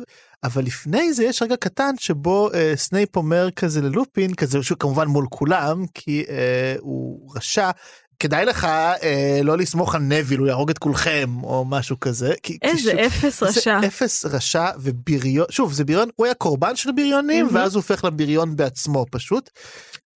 אבל 0.43 0.63
לפני 0.63 1.13
זה 1.13 1.23
יש 1.23 1.41
רגע 1.41 1.55
קטן 1.55 1.93
שבו 1.99 2.53
אה, 2.53 2.73
סנייפ 2.75 3.15
אומר 3.15 3.51
כזה 3.51 3.81
ללופין, 3.81 4.33
כזה 4.33 4.63
שהוא 4.63 4.77
כמובן 4.77 5.07
מול 5.07 5.25
כולם, 5.29 5.85
כי 5.93 6.23
אה, 6.29 6.75
הוא 6.79 7.31
רשע. 7.35 7.71
כדאי 8.19 8.45
לך 8.45 8.65
אה, 8.65 9.39
לא 9.43 9.57
לסמוך 9.57 9.95
על 9.95 10.01
נוויל, 10.01 10.39
הוא 10.39 10.47
יהרוג 10.47 10.69
את 10.69 10.77
כולכם, 10.77 11.43
או 11.43 11.65
משהו 11.65 11.99
כזה. 11.99 12.33
כי, 12.43 12.59
כי 12.59 12.67
איזה 12.67 12.91
שוב, 12.91 12.99
אפס 12.99 13.43
רשע. 13.43 13.79
זה 13.81 13.87
אפס 13.87 14.25
רשע 14.25 14.65
ובריון, 14.79 15.45
שוב, 15.49 15.73
זה 15.73 15.85
בריון, 15.85 16.09
הוא 16.15 16.25
היה 16.25 16.33
קורבן 16.33 16.75
של 16.75 16.91
בריונים, 16.91 17.45
מהמם. 17.45 17.57
ואז 17.57 17.75
הוא 17.75 17.81
הופך 17.81 18.03
לבריון 18.03 18.55
בעצמו 18.55 19.05
פשוט. 19.11 19.49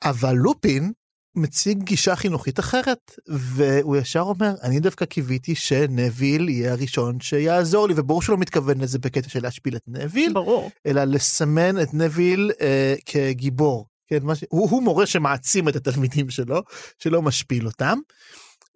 אבל 0.03 0.33
לופין 0.33 0.91
מציג 1.37 1.83
גישה 1.83 2.15
חינוכית 2.15 2.59
אחרת, 2.59 3.11
והוא 3.27 3.97
ישר 3.97 4.21
אומר, 4.21 4.53
אני 4.63 4.79
דווקא 4.79 5.05
קיוויתי 5.05 5.55
שנוויל 5.55 6.49
יהיה 6.49 6.71
הראשון 6.71 7.19
שיעזור 7.19 7.87
לי, 7.87 7.93
וברור 7.97 8.21
שהוא 8.21 8.33
לא 8.33 8.39
מתכוון 8.39 8.81
לזה 8.81 8.99
בקטע 8.99 9.29
של 9.29 9.43
להשפיל 9.43 9.75
את 9.75 9.81
נוויל, 9.87 10.33
ברור. 10.33 10.71
אלא 10.85 11.03
לסמן 11.03 11.81
את 11.81 11.93
נוויל 11.93 12.51
אה, 12.61 12.95
כגיבור. 13.05 13.85
כן, 14.07 14.19
מה 14.23 14.35
ש... 14.35 14.43
הוא, 14.49 14.69
הוא 14.69 14.83
מורה 14.83 15.05
שמעצים 15.05 15.69
את 15.69 15.75
התלמידים 15.75 16.29
שלו, 16.29 16.63
שלא 16.99 17.21
משפיל 17.21 17.65
אותם, 17.65 17.99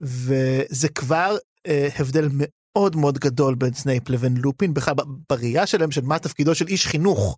וזה 0.01 0.89
כבר 0.95 1.37
אה, 1.67 1.89
הבדל 1.99 2.29
מאוד 2.33 2.95
מאוד 2.95 3.19
גדול 3.19 3.55
בין 3.55 3.73
סנייפ 3.73 4.09
לבין 4.09 4.37
לופין, 4.37 4.73
בכלל 4.73 4.93
בראייה 5.29 5.67
שלהם 5.67 5.91
של 5.91 6.01
מה 6.01 6.19
תפקידו 6.19 6.55
של 6.55 6.67
איש 6.67 6.87
חינוך. 6.87 7.37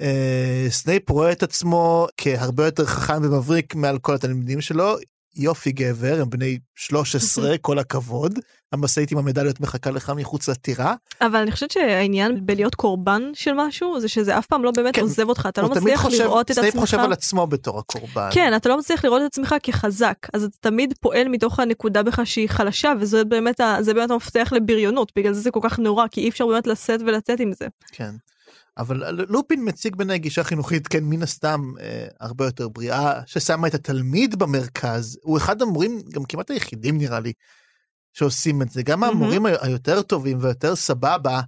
אה, 0.00 0.66
סנייפ 0.70 1.10
רואה 1.10 1.32
את 1.32 1.42
עצמו 1.42 2.06
כהרבה 2.16 2.64
יותר 2.64 2.86
חכם 2.86 3.22
ומבריק 3.22 3.74
מעל 3.74 3.98
כל 3.98 4.14
התלמידים 4.14 4.60
שלו. 4.60 4.96
יופי 5.36 5.72
גבר, 5.72 6.20
הם 6.20 6.30
בני 6.30 6.58
13, 6.74 7.58
כל 7.58 7.78
הכבוד. 7.78 8.38
המשאית 8.72 9.12
עם 9.12 9.18
המדליות 9.18 9.60
מחכה 9.60 9.90
לך 9.90 10.12
מחוץ 10.16 10.48
לטירה. 10.48 10.94
אבל 11.20 11.36
אני 11.36 11.52
חושבת 11.52 11.70
שהעניין 11.70 12.46
בלהיות 12.46 12.74
קורבן 12.74 13.22
של 13.34 13.52
משהו 13.56 14.00
זה 14.00 14.08
שזה 14.08 14.38
אף 14.38 14.46
פעם 14.46 14.64
לא 14.64 14.70
באמת 14.70 14.94
כן, 14.94 15.00
עוזב 15.00 15.28
אותך 15.28 15.46
אתה 15.48 15.62
לא 15.62 15.68
מצליח 15.68 16.00
חושב, 16.00 16.22
לראות 16.22 16.50
את 16.50 16.54
סנייפ 16.54 16.74
עצמך. 16.74 16.82
חושב 16.82 16.98
על 16.98 17.12
עצמו 17.12 17.46
בתור 17.46 17.78
הקורבן. 17.78 18.28
כן 18.32 18.52
אתה 18.56 18.68
לא 18.68 18.78
מצליח 18.78 19.04
לראות 19.04 19.22
את 19.22 19.26
עצמך 19.26 19.54
כחזק 19.62 20.16
אז 20.32 20.42
אתה 20.42 20.56
תמיד 20.60 20.94
פועל 21.00 21.28
מתוך 21.28 21.60
הנקודה 21.60 22.02
בך 22.02 22.20
שהיא 22.24 22.48
חלשה 22.48 22.92
וזה 23.00 23.24
באמת 23.24 23.60
באמת 23.86 24.10
המפתח 24.10 24.52
לבריונות 24.52 25.12
בגלל 25.16 25.32
זה 25.32 25.40
זה 25.40 25.50
כל 25.50 25.60
כך 25.62 25.78
נורא 25.78 26.06
כי 26.06 26.20
אי 26.20 26.28
אפשר 26.28 26.46
באמת 26.46 26.66
לשאת 26.66 27.00
ולתת 27.06 27.40
עם 27.40 27.52
זה. 27.52 27.66
כן. 27.92 28.10
אבל 28.78 29.24
לופין 29.28 29.68
מציג 29.68 29.96
בעיניי 29.96 30.18
גישה 30.18 30.44
חינוכית, 30.44 30.86
כן, 30.86 31.04
מן 31.04 31.22
הסתם, 31.22 31.72
אה, 31.80 32.06
הרבה 32.20 32.44
יותר 32.44 32.68
בריאה, 32.68 33.20
ששמה 33.26 33.66
את 33.66 33.74
התלמיד 33.74 34.38
במרכז. 34.38 35.18
הוא 35.22 35.38
אחד 35.38 35.62
המורים, 35.62 36.00
גם 36.12 36.24
כמעט 36.24 36.50
היחידים 36.50 36.98
נראה 36.98 37.20
לי, 37.20 37.32
שעושים 38.12 38.62
את 38.62 38.70
זה. 38.70 38.82
גם 38.82 39.00
מהמם. 39.00 39.16
המורים 39.16 39.46
היותר 39.46 40.02
טובים 40.02 40.38
ויותר 40.40 40.76
סבבה, 40.76 41.40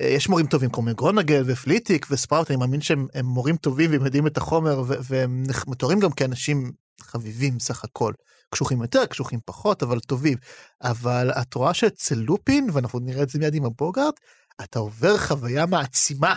אה, 0.00 0.06
יש 0.06 0.28
מורים 0.28 0.46
טובים 0.46 0.70
כמו 0.70 0.82
מגרונגל 0.82 1.42
ופליטיק 1.46 2.06
וספראוט, 2.10 2.50
אני 2.50 2.56
מאמין 2.56 2.80
שהם 2.80 3.06
הם 3.14 3.26
מורים 3.26 3.56
טובים 3.56 3.90
והם 3.90 4.04
יודעים 4.04 4.26
את 4.26 4.36
החומר, 4.36 4.82
והם 4.86 5.44
מתוארים 5.66 6.00
גם 6.00 6.10
כאנשים 6.10 6.72
חביבים 7.00 7.60
סך 7.60 7.84
הכל. 7.84 8.12
קשוחים 8.50 8.82
יותר, 8.82 9.06
קשוחים 9.06 9.40
פחות, 9.44 9.82
אבל 9.82 10.00
טובים. 10.00 10.38
אבל 10.82 11.30
את 11.30 11.54
רואה 11.54 11.74
שאצל 11.74 12.14
לופין, 12.14 12.68
ואנחנו 12.72 12.98
נראה 12.98 13.22
את 13.22 13.28
זה 13.28 13.38
מיד 13.38 13.54
עם 13.54 13.64
הבוגארט, 13.64 14.20
אתה 14.64 14.78
עובר 14.78 15.16
חוויה 15.18 15.66
מעצימה. 15.66 16.34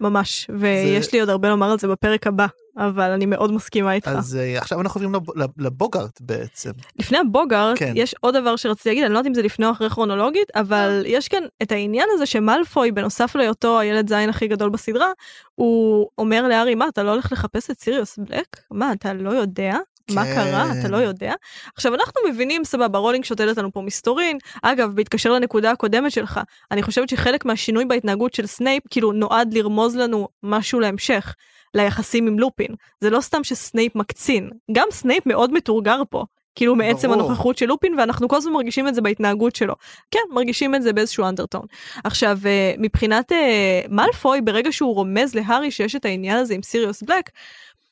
ממש, 0.00 0.50
ויש 0.58 1.12
לי 1.12 1.20
עוד 1.20 1.28
הרבה 1.28 1.48
לומר 1.48 1.70
על 1.70 1.78
זה 1.78 1.88
בפרק 1.88 2.26
הבא, 2.26 2.46
אבל 2.78 3.10
אני 3.10 3.26
מאוד 3.26 3.52
מסכימה 3.52 3.92
איתך. 3.92 4.08
אז 4.08 4.36
אה, 4.36 4.58
עכשיו 4.58 4.80
אנחנו 4.80 5.00
עוברים 5.00 5.14
לב- 5.14 5.38
לב- 5.42 5.66
לבוגארט 5.66 6.20
בעצם. 6.20 6.70
לפני 6.98 7.18
הבוגארט, 7.18 7.78
כן. 7.78 7.92
יש 7.96 8.14
עוד 8.20 8.36
דבר 8.36 8.56
שרציתי 8.56 8.88
להגיד, 8.88 9.04
אני 9.04 9.12
לא 9.12 9.18
יודעת 9.18 9.28
אם 9.28 9.34
זה 9.34 9.42
לפני 9.42 9.66
או 9.66 9.70
אחרי 9.72 9.90
כרונולוגית, 9.90 10.48
אבל 10.54 11.02
יש 11.06 11.28
כאן 11.28 11.42
את 11.62 11.72
העניין 11.72 12.08
הזה 12.12 12.26
שמלפוי, 12.26 12.92
בנוסף 12.92 13.36
להיותו 13.36 13.78
הילד 13.80 14.08
זין 14.08 14.28
הכי 14.28 14.48
גדול 14.48 14.70
בסדרה, 14.70 15.08
הוא 15.54 16.08
אומר 16.18 16.48
להארי, 16.48 16.74
מה, 16.74 16.88
אתה 16.88 17.02
לא 17.02 17.10
הולך 17.10 17.32
לחפש 17.32 17.70
את 17.70 17.80
סיריוס 17.80 18.18
בלק? 18.18 18.56
מה, 18.70 18.92
אתה 18.92 19.12
לא 19.12 19.30
יודע? 19.30 19.76
מה 20.10 20.24
כן. 20.24 20.34
קרה? 20.34 20.64
אתה 20.80 20.88
לא 20.88 20.96
יודע? 20.96 21.32
עכשיו, 21.74 21.94
אנחנו 21.94 22.20
מבינים, 22.28 22.64
סבבה, 22.64 22.98
רולינג 22.98 23.24
שותלת 23.24 23.56
לנו 23.58 23.72
פה 23.72 23.80
מסתורין. 23.80 24.38
אגב, 24.62 24.90
בהתקשר 24.94 25.32
לנקודה 25.32 25.70
הקודמת 25.70 26.12
שלך, 26.12 26.40
אני 26.70 26.82
חושבת 26.82 27.08
שחלק 27.08 27.44
מהשינוי 27.44 27.84
בהתנהגות 27.84 28.34
של 28.34 28.46
סנייפ, 28.46 28.82
כאילו, 28.90 29.12
נועד 29.12 29.54
לרמוז 29.54 29.96
לנו 29.96 30.28
משהו 30.42 30.80
להמשך. 30.80 31.34
ליחסים 31.74 32.26
עם 32.26 32.38
לופין. 32.38 32.74
זה 33.00 33.10
לא 33.10 33.20
סתם 33.20 33.44
שסנייפ 33.44 33.96
מקצין, 33.96 34.50
גם 34.72 34.86
סנייפ 34.90 35.26
מאוד 35.26 35.52
מטורגר 35.52 36.02
פה. 36.10 36.24
כאילו 36.54 36.76
מעצם 36.76 37.08
ברור. 37.08 37.22
הנוכחות 37.22 37.58
של 37.58 37.66
לופין 37.66 37.98
ואנחנו 37.98 38.28
כל 38.28 38.36
הזמן 38.36 38.52
מרגישים 38.52 38.88
את 38.88 38.94
זה 38.94 39.00
בהתנהגות 39.00 39.56
שלו. 39.56 39.74
כן, 40.10 40.20
מרגישים 40.30 40.74
את 40.74 40.82
זה 40.82 40.92
באיזשהו 40.92 41.28
undertone. 41.28 41.66
עכשיו, 42.04 42.38
אה, 42.46 42.74
מבחינת 42.78 43.32
אה, 43.32 43.80
מאלפוי, 43.88 44.40
ברגע 44.40 44.72
שהוא 44.72 44.94
רומז 44.94 45.34
להארי 45.34 45.70
שיש 45.70 45.96
את 45.96 46.04
העניין 46.04 46.38
הזה 46.38 46.54
עם 46.54 46.62
סיריוס 46.62 47.02
בלק, 47.02 47.30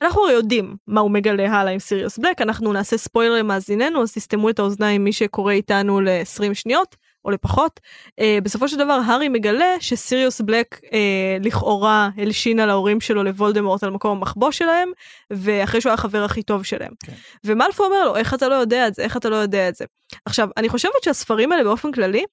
אנחנו 0.03 0.23
הרי 0.23 0.33
יודעים 0.33 0.77
מה 0.87 1.01
הוא 1.01 1.11
מגלה 1.11 1.53
הלאה 1.53 1.73
עם 1.73 1.79
סיריוס 1.79 2.19
בלק, 2.19 2.41
אנחנו 2.41 2.73
נעשה 2.73 2.97
ספוילר 2.97 3.35
למאזיננו, 3.35 4.03
אז 4.03 4.13
תסתמו 4.13 4.51
את 4.51 4.59
האוזניים 4.59 5.05
מי 5.05 5.13
שקורא 5.13 5.53
איתנו 5.53 6.01
ל-20 6.01 6.55
שניות. 6.55 6.97
או 7.25 7.31
לפחות, 7.31 7.81
אה, 8.21 8.39
בסופו 8.43 8.69
של 8.69 8.77
דבר 8.77 9.01
הארי 9.07 9.29
מגלה 9.29 9.77
שסיריוס 9.81 10.41
בלק 10.41 10.81
אה, 10.93 11.37
לכאורה 11.41 12.11
הלשין 12.17 12.61
על 12.61 12.71
ההורים 12.71 13.01
שלו 13.01 13.23
לוולדמורט 13.25 13.83
על 13.83 13.91
מקום 13.91 14.17
המחבוא 14.17 14.51
שלהם, 14.51 14.91
ואחרי 15.31 15.81
שהוא 15.81 15.91
היה 15.91 15.95
החבר 15.95 16.25
הכי 16.25 16.43
טוב 16.43 16.63
שלהם. 16.63 16.93
כן. 17.07 17.13
ומלפו 17.45 17.85
אומר 17.85 18.05
לו, 18.05 18.17
איך 18.17 18.35
אתה 18.35 18.49
לא 18.49 18.55
יודע 18.55 18.89
את 18.89 18.95
זה? 18.95 19.03
איך 19.03 19.17
אתה 19.17 19.29
לא 19.29 19.37
יודע 19.37 19.69
את 19.69 19.75
זה? 19.75 19.85
עכשיו, 20.25 20.49
אני 20.57 20.69
חושבת 20.69 21.03
שהספרים 21.03 21.53
האלה 21.53 21.65
באופן 21.65 21.93
כללי, 21.93 22.25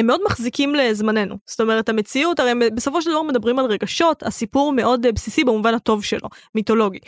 הם 0.00 0.06
מאוד 0.06 0.20
מחזיקים 0.26 0.74
לזמננו. 0.74 1.36
זאת 1.46 1.60
אומרת, 1.60 1.88
המציאות, 1.88 2.40
הרי 2.40 2.50
הם 2.50 2.62
בסופו 2.74 3.02
של 3.02 3.10
דבר 3.10 3.22
מדברים 3.22 3.58
על 3.58 3.66
רגשות, 3.66 4.22
הסיפור 4.22 4.72
מאוד 4.72 5.06
אה, 5.06 5.12
בסיסי 5.12 5.44
במובן 5.44 5.74
הטוב 5.74 6.04
שלו, 6.04 6.28
מיתולוגי. 6.54 6.98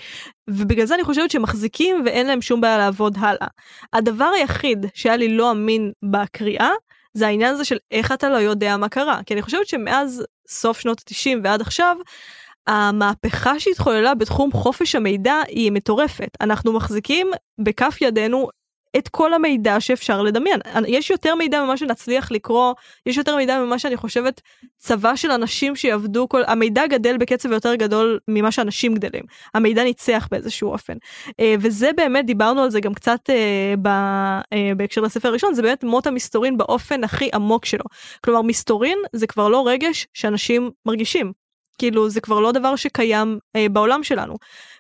ובגלל 0.51 0.87
זה 0.87 0.95
אני 0.95 1.05
חושבת 1.05 1.31
שהם 1.31 1.43
מחזיקים 1.43 2.03
ואין 2.05 2.27
להם 2.27 2.43
שום 2.43 2.61
בעיה 2.61 2.79
לעבוד 2.79 3.17
הלאה. 3.21 3.47
הדבר 3.93 4.31
היחיד 4.35 4.87
שהיה 4.95 5.17
לי 5.17 5.37
לא 5.37 5.51
אמין 5.51 5.93
בקריאה, 6.03 6.71
זה 7.15 7.27
העניין 7.27 7.55
הזה 7.55 7.65
של 7.65 7.77
איך 7.91 8.13
אתה 8.13 8.29
לא 8.29 8.37
יודע 8.37 8.77
מה 8.77 8.89
קרה. 8.89 9.21
כי 9.27 9.35
אני 9.35 9.43
חושבת 9.43 9.67
שמאז 9.67 10.25
סוף 10.49 10.81
שנות 10.81 11.01
ה-90 11.01 11.39
ועד 11.45 11.61
עכשיו, 11.61 11.97
המהפכה 12.67 13.61
שהתחוללה 13.61 14.15
בתחום 14.15 14.53
חופש 14.53 14.95
המידע 14.95 15.41
היא 15.49 15.73
מטורפת. 15.73 16.37
אנחנו 16.41 16.73
מחזיקים 16.73 17.31
בכף 17.59 17.99
ידינו 18.01 18.49
את 18.97 19.09
כל 19.09 19.35
המידע 19.35 19.81
שאפשר 19.81 20.23
לדמיין. 20.23 20.61
יש 20.87 21.11
יותר 21.11 21.35
מידע 21.35 21.65
ממה 21.65 21.77
שנצליח 21.77 22.31
לקרוא, 22.31 22.75
יש 23.07 23.17
יותר 23.17 23.37
מידע 23.37 23.59
ממה 23.59 23.79
שאני 23.79 23.97
חושבת 23.97 24.41
צבא 24.79 25.17
של 25.17 25.31
אנשים 25.31 25.77
שיעבדו 25.77 26.29
כל... 26.29 26.43
המידע 26.47 26.87
גדל 26.87 27.17
בקצב 27.17 27.53
יותר 27.53 27.75
גדול 27.75 28.19
ממה 28.29 28.53
שאנשים 28.53 28.95
גדלים. 28.95 29.23
המידע 29.55 29.85
ניצח 29.85 30.29
באיזשהו 30.31 30.71
אופן. 30.71 30.95
אה, 31.41 31.55
וזה 31.61 31.91
באמת, 31.97 32.27
דיברנו 32.27 32.63
על 32.63 32.71
זה 32.71 32.81
גם 32.81 32.95
קצת 32.95 33.31
אה, 33.31 33.75
ב... 33.83 33.89
אה, 33.89 34.73
בהקשר 34.77 35.01
לספר 35.01 35.29
הראשון, 35.29 35.55
זה 35.55 35.63
באמת 35.63 35.85
מות 35.85 36.07
המסתורין 36.07 36.59
באופן 36.59 37.05
הכי 37.05 37.31
עמוק 37.35 37.65
שלו. 37.65 37.85
כלומר, 38.25 38.43
מסתורין 38.43 38.99
זה 39.13 39.27
כבר 39.27 39.49
לא 39.49 39.69
רגש 39.69 40.07
שאנשים 40.15 40.71
מרגישים. 40.87 41.33
כאילו, 41.79 42.11
זה 42.11 42.21
כבר 42.21 42.41
לא 42.41 42.53
דבר 42.53 42.77
שקיים 42.77 43.39
בעולם 43.71 44.03
שלנו. 44.03 44.37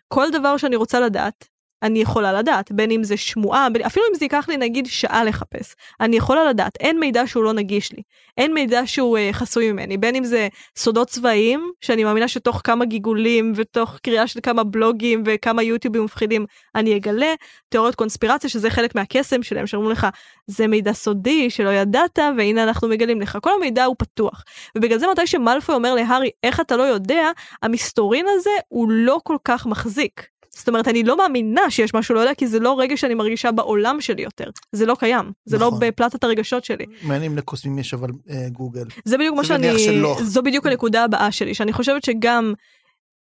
כל 0.08 0.30
דבר 0.30 0.56
שאני 0.56 0.76
רוצה 0.76 1.00
לדעת, 1.00 1.48
אני 1.82 1.98
יכולה 1.98 2.32
לדעת, 2.32 2.72
בין 2.72 2.90
אם 2.90 3.04
זה 3.04 3.16
שמועה, 3.16 3.70
בין, 3.70 3.82
אפילו 3.82 4.06
אם 4.10 4.14
זה 4.14 4.24
ייקח 4.24 4.48
לי 4.48 4.56
נגיד 4.56 4.86
שעה 4.86 5.24
לחפש, 5.24 5.74
אני 6.00 6.16
יכולה 6.16 6.44
לדעת, 6.44 6.76
אין 6.80 7.00
מידע 7.00 7.26
שהוא 7.26 7.44
לא 7.44 7.52
נגיש 7.52 7.92
לי, 7.92 8.02
אין 8.38 8.54
מידע 8.54 8.82
שהוא 8.86 9.18
אה, 9.18 9.28
חסוי 9.32 9.72
ממני, 9.72 9.98
בין 9.98 10.14
אם 10.14 10.24
זה 10.24 10.48
סודות 10.76 11.08
צבאיים, 11.08 11.72
שאני 11.80 12.04
מאמינה 12.04 12.28
שתוך 12.28 12.60
כמה 12.64 12.84
גיגולים 12.84 13.52
ותוך 13.56 13.98
קריאה 14.02 14.26
של 14.26 14.40
כמה 14.42 14.64
בלוגים 14.64 15.22
וכמה 15.26 15.62
יוטיובים 15.62 16.04
מפחידים 16.04 16.46
אני 16.74 16.96
אגלה, 16.96 17.34
תיאוריות 17.68 17.94
קונספירציה 17.94 18.50
שזה 18.50 18.70
חלק 18.70 18.94
מהקסם 18.94 19.42
שלהם, 19.42 19.66
שאומרים 19.66 19.92
לך, 19.92 20.06
זה 20.46 20.66
מידע 20.66 20.92
סודי 20.92 21.50
שלא 21.50 21.70
ידעת 21.70 22.18
והנה 22.36 22.62
אנחנו 22.64 22.88
מגלים 22.88 23.20
לך, 23.20 23.38
כל 23.42 23.50
המידע 23.54 23.84
הוא 23.84 23.96
פתוח. 23.98 24.44
ובגלל 24.76 24.98
זה 24.98 25.06
מתי 25.12 25.26
שמלפוי 25.26 25.74
אומר 25.74 25.94
להארי, 25.94 26.30
איך 26.42 26.60
אתה 26.60 26.76
לא 26.76 26.82
יודע, 26.82 27.30
המסתורין 27.62 28.26
הזה 28.28 28.50
הוא 28.68 28.90
לא 28.90 29.18
כל 29.24 29.36
כך 29.44 29.66
מחזיק. 29.66 30.32
זאת 30.56 30.68
אומרת, 30.68 30.88
אני 30.88 31.02
לא 31.02 31.16
מאמינה 31.16 31.70
שיש 31.70 31.94
משהו 31.94 32.14
לא 32.14 32.20
יודע, 32.20 32.34
כי 32.34 32.46
זה 32.46 32.58
לא 32.58 32.80
רגע 32.80 32.96
שאני 32.96 33.14
מרגישה 33.14 33.52
בעולם 33.52 34.00
שלי 34.00 34.22
יותר. 34.22 34.50
זה 34.72 34.86
לא 34.86 34.96
קיים. 34.98 35.32
זה 35.44 35.56
נכון. 35.56 35.72
לא 35.72 35.78
בפלטת 35.80 36.24
הרגשות 36.24 36.64
שלי. 36.64 36.86
מעניין 37.02 37.32
אם 37.32 37.38
לקוסמים 37.38 37.78
יש 37.78 37.94
אבל 37.94 38.10
אה, 38.30 38.48
גוגל. 38.52 38.84
זה 39.04 39.18
בדיוק 39.18 39.36
מה 39.36 39.44
שאני... 39.44 39.78
שלא. 39.78 40.16
זו 40.22 40.42
בדיוק 40.42 40.66
הנקודה 40.66 41.04
הבאה 41.04 41.32
שלי, 41.32 41.54
שאני 41.54 41.72
חושבת 41.72 42.04
שגם 42.04 42.54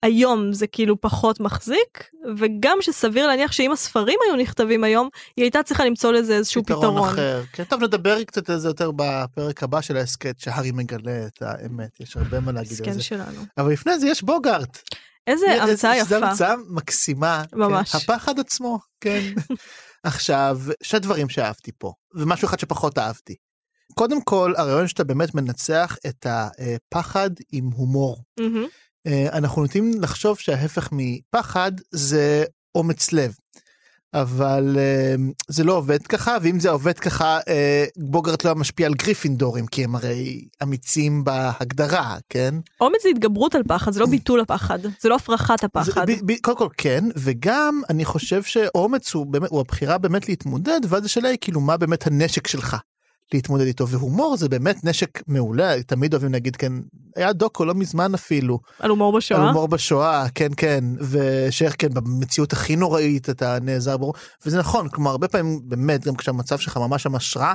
היום 0.03 0.53
זה 0.53 0.67
כאילו 0.67 1.01
פחות 1.01 1.41
מחזיק, 1.41 2.11
וגם 2.37 2.79
שסביר 2.81 3.27
להניח 3.27 3.53
שאם 3.53 3.73
הספרים 3.73 4.19
היו 4.27 4.37
נכתבים 4.37 4.85
היום, 4.85 5.09
היא 5.37 5.43
הייתה 5.45 5.63
צריכה 5.63 5.85
למצוא 5.85 6.13
לזה 6.13 6.37
איזשהו 6.37 6.63
פתרון. 6.65 7.09
אחר. 7.11 7.43
כן, 7.53 7.65
טוב 7.65 7.83
נדבר 7.83 8.25
קצת 8.25 8.51
על 8.51 8.59
זה 8.59 8.69
יותר 8.69 8.91
בפרק 8.97 9.63
הבא 9.63 9.81
של 9.81 9.97
ההסכת 9.97 10.39
שהארי 10.39 10.71
מגלה 10.71 11.27
את 11.27 11.43
האמת 11.43 12.01
יש 12.01 12.17
הרבה 12.17 12.41
מה 12.41 12.53
להגיד 12.53 12.79
על 12.87 12.93
זה. 12.93 13.03
שלנו. 13.03 13.41
אבל 13.59 13.73
לפני 13.73 13.99
זה 13.99 14.09
יש 14.09 14.23
בוגארט. 14.23 14.79
איזה 15.27 15.63
המצאה 15.63 16.05
זו 16.05 16.17
יפה. 16.17 16.27
המצאה 16.27 16.55
מקסימה. 16.69 17.45
כן. 17.51 17.59
ממש. 17.59 17.95
הפחד 17.95 18.39
עצמו, 18.41 18.79
כן. 19.01 19.21
עכשיו, 20.03 20.61
שני 20.83 21.01
דברים 21.01 21.29
שאהבתי 21.29 21.71
פה, 21.79 21.93
ומשהו 22.15 22.49
אחד 22.49 22.59
שפחות 22.59 22.99
אהבתי. 22.99 23.35
קודם 23.95 24.23
כל, 24.23 24.53
הרעיון 24.57 24.89
שאתה 24.89 25.05
באמת 25.05 25.35
מנצח 25.35 25.97
את 26.07 26.27
הפחד 26.31 27.31
עם 27.53 27.71
הומור. 27.75 28.23
אה, 29.07 29.29
אנחנו 29.33 29.63
נוטים 29.63 29.91
לחשוב 30.03 30.39
שההפך 30.39 30.89
מפחד 30.93 31.73
זה 31.91 32.45
אומץ 32.75 33.13
לב. 33.13 33.35
אבל 34.21 34.77
אה, 34.79 35.15
זה 35.49 35.65
לא 35.65 35.73
עובד 35.73 36.07
ככה, 36.07 36.37
ואם 36.43 36.61
זה 36.61 36.71
עובד 36.71 36.99
ככה, 36.99 37.39
אה, 37.49 37.85
בוגרט 37.97 38.45
לא 38.45 38.51
היה 38.51 38.55
משפיע 38.55 38.87
על 38.87 38.95
גריפינדורים, 38.95 39.67
כי 39.67 39.85
הם 39.85 39.95
הרי 39.95 40.45
אמיצים 40.63 41.25
בהגדרה, 41.25 42.17
כן? 42.29 42.55
אומץ 42.81 43.03
זה 43.03 43.09
התגברות 43.09 43.55
על 43.55 43.63
פחד, 43.69 43.93
זה 43.93 44.01
לא 44.01 44.07
ביטול 44.07 44.41
הפחד, 44.41 44.79
זה 45.01 45.09
לא 45.09 45.15
הפרחת 45.15 45.61
זה, 45.61 45.67
הפחד. 45.67 46.11
ב, 46.11 46.33
ב, 46.33 46.37
קודם 46.43 46.57
כל 46.57 46.69
כן, 46.77 47.05
וגם 47.17 47.83
אני 47.91 48.05
חושב 48.05 48.43
שאומץ 48.43 49.15
הוא 49.15 49.27
באמת, 49.27 49.51
הוא 49.51 49.61
הבחירה 49.61 49.99
באמת 49.99 50.29
להתמודד, 50.29 50.81
ואז 50.89 51.05
השאלה 51.05 51.29
היא 51.29 51.39
כאילו 51.41 51.61
מה 51.61 51.77
באמת 51.77 52.07
הנשק 52.07 52.47
שלך 52.47 52.77
להתמודד 53.35 53.67
איתו, 53.67 53.89
והומור 53.89 54.37
זה 54.37 54.49
באמת 54.49 54.85
נשק 54.85 55.23
מעולה, 55.27 55.83
תמיד 55.83 56.15
אוהבים 56.15 56.33
להגיד 56.33 56.57
כן, 56.57 56.73
היה 57.17 57.33
דוקו 57.33 57.65
לא 57.65 57.75
מזמן 57.75 58.15
אפילו, 58.15 58.59
על 58.79 58.91
הומור 58.91 59.13
על 59.13 59.19
בשואה. 59.19 59.47
הומור 59.47 59.69
בשואה, 59.69 60.27
כן 60.35 60.49
כן, 60.57 60.85
ושאיך 61.11 61.75
כן, 61.79 61.95
במציאות 61.95 62.53
הכי 62.53 62.77
נוראית 62.77 63.31
אתה 63.31 63.59
נעזר 63.63 63.97
בו, 63.97 64.13
וזה 64.47 64.59
נכון, 64.59 64.89
כלומר 64.89 65.11
הרבה 65.11 65.29
פעמים 65.29 65.61
באמת, 65.65 66.07
גם 66.07 66.17
כשהמצב 66.17 66.59
שלך 66.59 66.77
ממש 66.77 67.07
ממש 67.07 67.37
רע, 67.37 67.55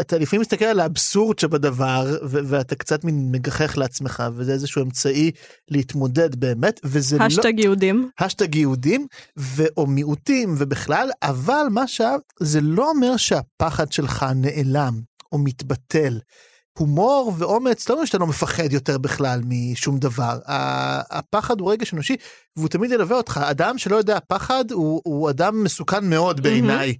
אתה 0.00 0.18
לפעמים 0.18 0.40
מסתכל 0.40 0.64
על 0.64 0.80
האבסורד 0.80 1.38
שבדבר, 1.38 2.18
ו- 2.22 2.40
ואתה 2.44 2.74
קצת 2.74 3.04
מין 3.04 3.32
מגחך 3.32 3.78
לעצמך, 3.78 4.22
וזה 4.34 4.52
איזשהו 4.52 4.82
אמצעי 4.82 5.30
להתמודד 5.70 6.36
באמת, 6.36 6.80
וזה 6.84 7.18
לא... 7.18 7.24
השטיק 7.24 7.58
יהודים. 7.58 8.10
השטיק 8.18 8.54
יהודים 8.54 9.06
ו- 9.38 9.66
או 9.76 9.86
מיעוטים 9.86 10.54
ובכלל, 10.58 11.10
אבל 11.22 11.66
מה 11.70 11.86
שאהבת, 11.86 12.22
זה 12.40 12.60
לא 12.60 12.90
אומר 12.90 13.16
שהפחד 13.16 13.92
שלך 13.92 14.26
נעלם 14.34 15.00
או 15.32 15.38
מתבטל. 15.38 16.18
הומור 16.78 17.32
ואומץ 17.38 17.88
לא 17.88 17.94
אומר 17.94 18.04
שאתה 18.04 18.18
לא 18.18 18.26
מפחד 18.26 18.72
יותר 18.72 18.98
בכלל 18.98 19.40
משום 19.46 19.98
דבר. 19.98 20.38
הפחד 21.10 21.60
הוא 21.60 21.72
רגש 21.72 21.94
אנושי 21.94 22.16
והוא 22.56 22.68
תמיד 22.68 22.92
ילווה 22.92 23.16
אותך. 23.16 23.40
אדם 23.50 23.78
שלא 23.78 23.96
יודע 23.96 24.18
פחד 24.28 24.70
הוא, 24.70 25.00
הוא 25.04 25.30
אדם 25.30 25.64
מסוכן 25.64 26.10
מאוד 26.10 26.40
בעיניי. 26.40 26.88
אה, 26.88 26.94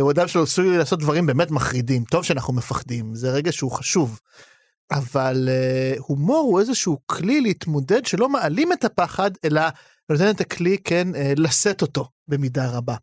הוא 0.00 0.10
אדם 0.10 0.28
שעשוי 0.28 0.78
לעשות 0.78 0.98
דברים 0.98 1.26
באמת 1.26 1.50
מחרידים. 1.50 2.04
טוב 2.04 2.24
שאנחנו 2.24 2.54
מפחדים, 2.54 3.14
זה 3.14 3.30
רגש 3.30 3.52
שהוא 3.52 3.70
חשוב. 3.70 4.20
אבל 4.92 5.48
אה, 5.48 6.00
הומור 6.00 6.38
הוא 6.50 6.60
איזשהו 6.60 6.98
כלי 7.06 7.40
להתמודד 7.40 8.06
שלא 8.06 8.28
מעלים 8.28 8.72
את 8.72 8.84
הפחד, 8.84 9.30
אלא 9.44 9.62
נותן 10.10 10.30
את 10.30 10.40
הכלי, 10.40 10.78
כן, 10.84 11.08
אה, 11.14 11.18
לשאת 11.36 11.82
אותו 11.82 12.08
במידה 12.28 12.70
רבה. 12.70 12.94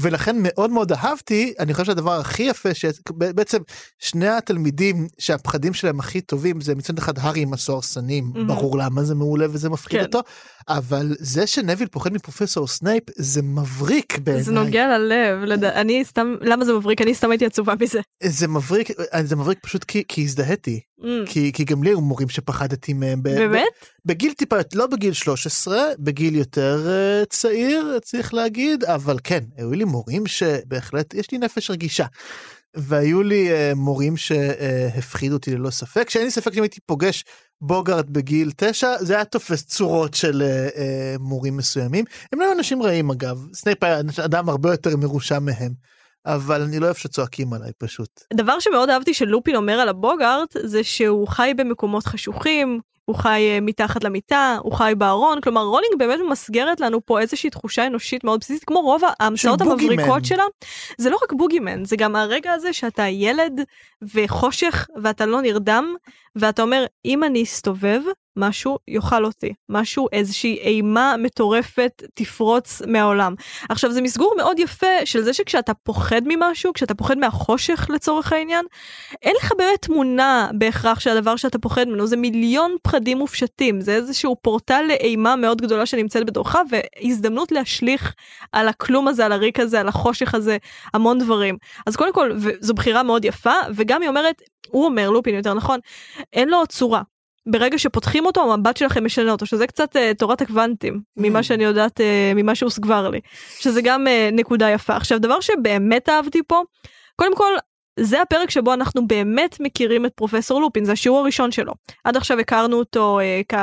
ולכן 0.00 0.36
מאוד 0.38 0.70
מאוד 0.70 0.92
אהבתי, 0.92 1.54
אני 1.58 1.74
חושב 1.74 1.84
שהדבר 1.84 2.12
הכי 2.12 2.42
יפה, 2.42 2.74
שבעצם 2.74 3.58
שני 3.98 4.28
התלמידים 4.28 5.08
שהפחדים 5.18 5.74
שלהם 5.74 6.00
הכי 6.00 6.20
טובים 6.20 6.60
זה 6.60 6.74
מצד 6.74 6.98
אחד 6.98 7.18
הארי 7.18 7.40
עם 7.40 7.52
הסוהרסנים, 7.52 8.32
אמ-המ. 8.34 8.44
ברור 8.46 8.78
למה 8.78 9.04
זה 9.04 9.14
מעולה 9.14 9.46
וזה 9.50 9.70
מפחיד 9.70 10.00
כן. 10.00 10.06
אותו, 10.06 10.20
אבל 10.68 11.16
זה 11.18 11.46
שנוויל 11.46 11.88
פוחד 11.88 12.12
מפרופסור 12.12 12.66
סנייפ 12.66 13.04
זה 13.16 13.42
מבריק 13.42 14.18
בעיניי. 14.18 14.42
זה 14.42 14.52
נוגע 14.52 14.98
ללב, 14.98 15.44
לד... 15.44 15.64
אני 15.64 16.04
סתם, 16.04 16.34
למה 16.40 16.64
זה 16.64 16.72
מבריק? 16.72 17.02
אני 17.02 17.14
סתם 17.14 17.30
הייתי 17.30 17.46
עצובה 17.46 17.74
מזה. 17.80 18.00
זה 18.22 18.48
מבריק, 18.48 18.88
זה 19.22 19.36
מבריק 19.36 19.58
פשוט 19.62 19.84
כי, 19.84 20.02
כי 20.08 20.22
הזדהיתי. 20.22 20.87
Mm. 21.00 21.04
כי, 21.26 21.52
כי 21.52 21.64
גם 21.64 21.82
לי 21.82 21.90
היו 21.90 22.00
מורים 22.00 22.28
שפחדתי 22.28 22.92
מהם. 22.92 23.22
באמת? 23.22 23.68
בגיל 24.04 24.32
טיפה, 24.32 24.56
לא 24.74 24.86
בגיל 24.86 25.12
13, 25.12 25.82
בגיל 25.98 26.34
יותר 26.34 26.86
uh, 26.86 27.26
צעיר, 27.26 27.98
צריך 28.02 28.34
להגיד, 28.34 28.84
אבל 28.84 29.16
כן, 29.24 29.44
היו 29.56 29.70
לי 29.70 29.84
מורים 29.84 30.26
שבהחלט, 30.26 31.14
יש 31.14 31.30
לי 31.30 31.38
נפש 31.38 31.70
רגישה. 31.70 32.06
והיו 32.74 33.22
לי 33.22 33.48
uh, 33.50 33.74
מורים 33.74 34.16
שהפחידו 34.16 35.34
אותי 35.34 35.54
ללא 35.54 35.70
ספק, 35.70 36.10
שאין 36.10 36.24
לי 36.24 36.30
ספק 36.30 36.54
שאם 36.54 36.62
הייתי 36.62 36.80
פוגש 36.86 37.24
בוגארט 37.60 38.06
בגיל 38.08 38.50
9, 38.56 38.98
זה 39.00 39.14
היה 39.14 39.24
תופס 39.24 39.64
צורות 39.64 40.14
של 40.14 40.42
uh, 40.42 40.74
uh, 40.74 40.78
מורים 41.18 41.56
מסוימים. 41.56 42.04
הם 42.32 42.40
לא 42.40 42.44
היו 42.44 42.52
אנשים 42.52 42.82
רעים 42.82 43.10
אגב, 43.10 43.46
סנייפ 43.54 43.82
היה 43.82 44.00
אדם 44.24 44.48
הרבה 44.48 44.70
יותר 44.70 44.96
מרושע 44.96 45.38
מהם. 45.38 45.72
אבל 46.34 46.62
אני 46.62 46.78
לא 46.78 46.84
אוהב 46.84 46.96
שצועקים 46.96 47.52
עליי 47.52 47.70
פשוט. 47.78 48.22
דבר 48.32 48.60
שמאוד 48.60 48.90
אהבתי 48.90 49.14
שלופין 49.14 49.56
אומר 49.56 49.80
על 49.80 49.88
הבוגארט 49.88 50.56
זה 50.62 50.84
שהוא 50.84 51.28
חי 51.28 51.52
במקומות 51.56 52.06
חשוכים, 52.06 52.80
הוא 53.04 53.16
חי 53.16 53.48
אה, 53.50 53.60
מתחת 53.60 54.04
למיטה, 54.04 54.56
הוא 54.62 54.72
חי 54.72 54.92
בארון, 54.98 55.40
כלומר 55.40 55.62
רולינג 55.62 55.94
באמת 55.98 56.20
ממסגרת 56.28 56.80
לנו 56.80 57.06
פה 57.06 57.20
איזושהי 57.20 57.50
תחושה 57.50 57.86
אנושית 57.86 58.24
מאוד 58.24 58.40
בסיסית, 58.40 58.64
כמו 58.64 58.80
רוב 58.80 59.02
ההמצאות 59.20 59.60
המבריקות 59.60 60.24
שלה. 60.24 60.44
זה 60.98 61.10
לא 61.10 61.18
רק 61.22 61.32
בוגימן, 61.32 61.84
זה 61.84 61.96
גם 61.96 62.16
הרגע 62.16 62.52
הזה 62.52 62.72
שאתה 62.72 63.02
ילד 63.02 63.60
וחושך 64.14 64.86
ואתה 65.02 65.26
לא 65.26 65.42
נרדם, 65.42 65.94
ואתה 66.36 66.62
אומר, 66.62 66.84
אם 67.04 67.24
אני 67.24 67.42
אסתובב, 67.42 68.00
משהו 68.38 68.78
יאכל 68.88 69.24
אותי, 69.24 69.52
משהו, 69.68 70.08
איזושהי 70.12 70.58
אימה 70.58 71.14
מטורפת 71.18 72.02
תפרוץ 72.14 72.82
מהעולם. 72.86 73.34
עכשיו 73.68 73.92
זה 73.92 74.02
מסגור 74.02 74.34
מאוד 74.36 74.58
יפה 74.58 74.86
של 75.04 75.22
זה 75.22 75.32
שכשאתה 75.32 75.74
פוחד 75.74 76.22
ממשהו, 76.24 76.72
כשאתה 76.72 76.94
פוחד 76.94 77.18
מהחושך 77.18 77.86
לצורך 77.90 78.32
העניין, 78.32 78.64
אין 79.22 79.34
לך 79.38 79.52
באמת 79.58 79.82
תמונה 79.82 80.50
בהכרח 80.58 81.00
של 81.00 81.10
הדבר 81.10 81.36
שאתה 81.36 81.58
פוחד 81.58 81.88
ממנו, 81.88 82.06
זה 82.06 82.16
מיליון 82.16 82.76
פחדים 82.82 83.18
מופשטים, 83.18 83.80
זה 83.80 83.94
איזשהו 83.94 84.36
פורטל 84.42 84.82
לאימה 84.88 85.36
מאוד 85.36 85.62
גדולה 85.62 85.86
שנמצאת 85.86 86.26
בתורך, 86.26 86.56
והזדמנות 86.70 87.52
להשליך 87.52 88.14
על 88.52 88.68
הכלום 88.68 89.08
הזה, 89.08 89.26
על 89.26 89.32
הריק 89.32 89.60
הזה, 89.60 89.80
על 89.80 89.88
החושך 89.88 90.34
הזה, 90.34 90.56
המון 90.94 91.18
דברים. 91.18 91.56
אז 91.86 91.96
קודם 91.96 92.12
כל, 92.12 92.30
זו 92.60 92.74
בחירה 92.74 93.02
מאוד 93.02 93.24
יפה, 93.24 93.54
וגם 93.74 94.02
היא 94.02 94.08
אומרת, 94.08 94.42
הוא 94.70 94.84
אומר, 94.84 95.10
לופין 95.10 95.34
יותר 95.34 95.54
נכון, 95.54 95.78
אין 96.32 96.48
לו 96.48 96.66
צורה. 96.66 97.02
ברגע 97.50 97.78
שפותחים 97.78 98.26
אותו 98.26 98.52
המבט 98.52 98.76
שלכם 98.76 99.04
משנה 99.04 99.32
אותו 99.32 99.46
שזה 99.46 99.66
קצת 99.66 99.96
uh, 99.96 100.14
תורת 100.18 100.40
הקוונטים 100.40 100.94
mm. 100.94 101.22
ממה 101.22 101.42
שאני 101.42 101.64
יודעת 101.64 102.00
uh, 102.00 102.02
ממה 102.34 102.54
שהוסגבר 102.54 103.08
לי 103.08 103.20
שזה 103.58 103.82
גם 103.82 104.06
uh, 104.06 104.34
נקודה 104.34 104.70
יפה 104.70 104.96
עכשיו 104.96 105.18
דבר 105.18 105.40
שבאמת 105.40 106.08
אהבתי 106.08 106.42
פה 106.46 106.62
קודם 107.16 107.36
כל 107.36 107.52
זה 108.00 108.22
הפרק 108.22 108.50
שבו 108.50 108.74
אנחנו 108.74 109.06
באמת 109.06 109.56
מכירים 109.60 110.06
את 110.06 110.12
פרופסור 110.14 110.60
לופין 110.60 110.84
זה 110.84 110.92
השיעור 110.92 111.18
הראשון 111.18 111.50
שלו 111.50 111.72
עד 112.04 112.16
עכשיו 112.16 112.38
הכרנו 112.38 112.76
אותו 112.76 113.20
uh, 113.20 113.56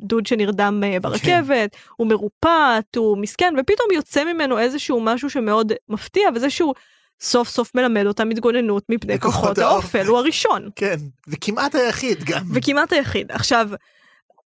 כדוד 0.00 0.26
שנרדם 0.26 0.82
uh, 0.82 1.00
ברכבת 1.00 1.72
כן. 1.72 1.78
הוא 1.96 2.06
מרופט 2.06 2.96
הוא 2.96 3.18
מסכן 3.18 3.54
ופתאום 3.58 3.88
יוצא 3.94 4.24
ממנו 4.24 4.58
איזשהו 4.58 5.00
משהו 5.00 5.30
שמאוד 5.30 5.72
מפתיע 5.88 6.28
וזה 6.34 6.50
שהוא 6.50 6.74
סוף 7.20 7.48
סוף 7.48 7.74
מלמד 7.74 8.06
אותם 8.06 8.30
התגוננות 8.30 8.84
מפני 8.88 9.20
כוחות 9.20 9.58
האופל, 9.58 10.06
הוא 10.06 10.18
הראשון. 10.18 10.68
כן, 10.76 10.96
וכמעט 11.28 11.74
היחיד 11.74 12.24
גם. 12.24 12.42
וכמעט 12.54 12.92
היחיד. 12.92 13.32
עכשיו, 13.32 13.68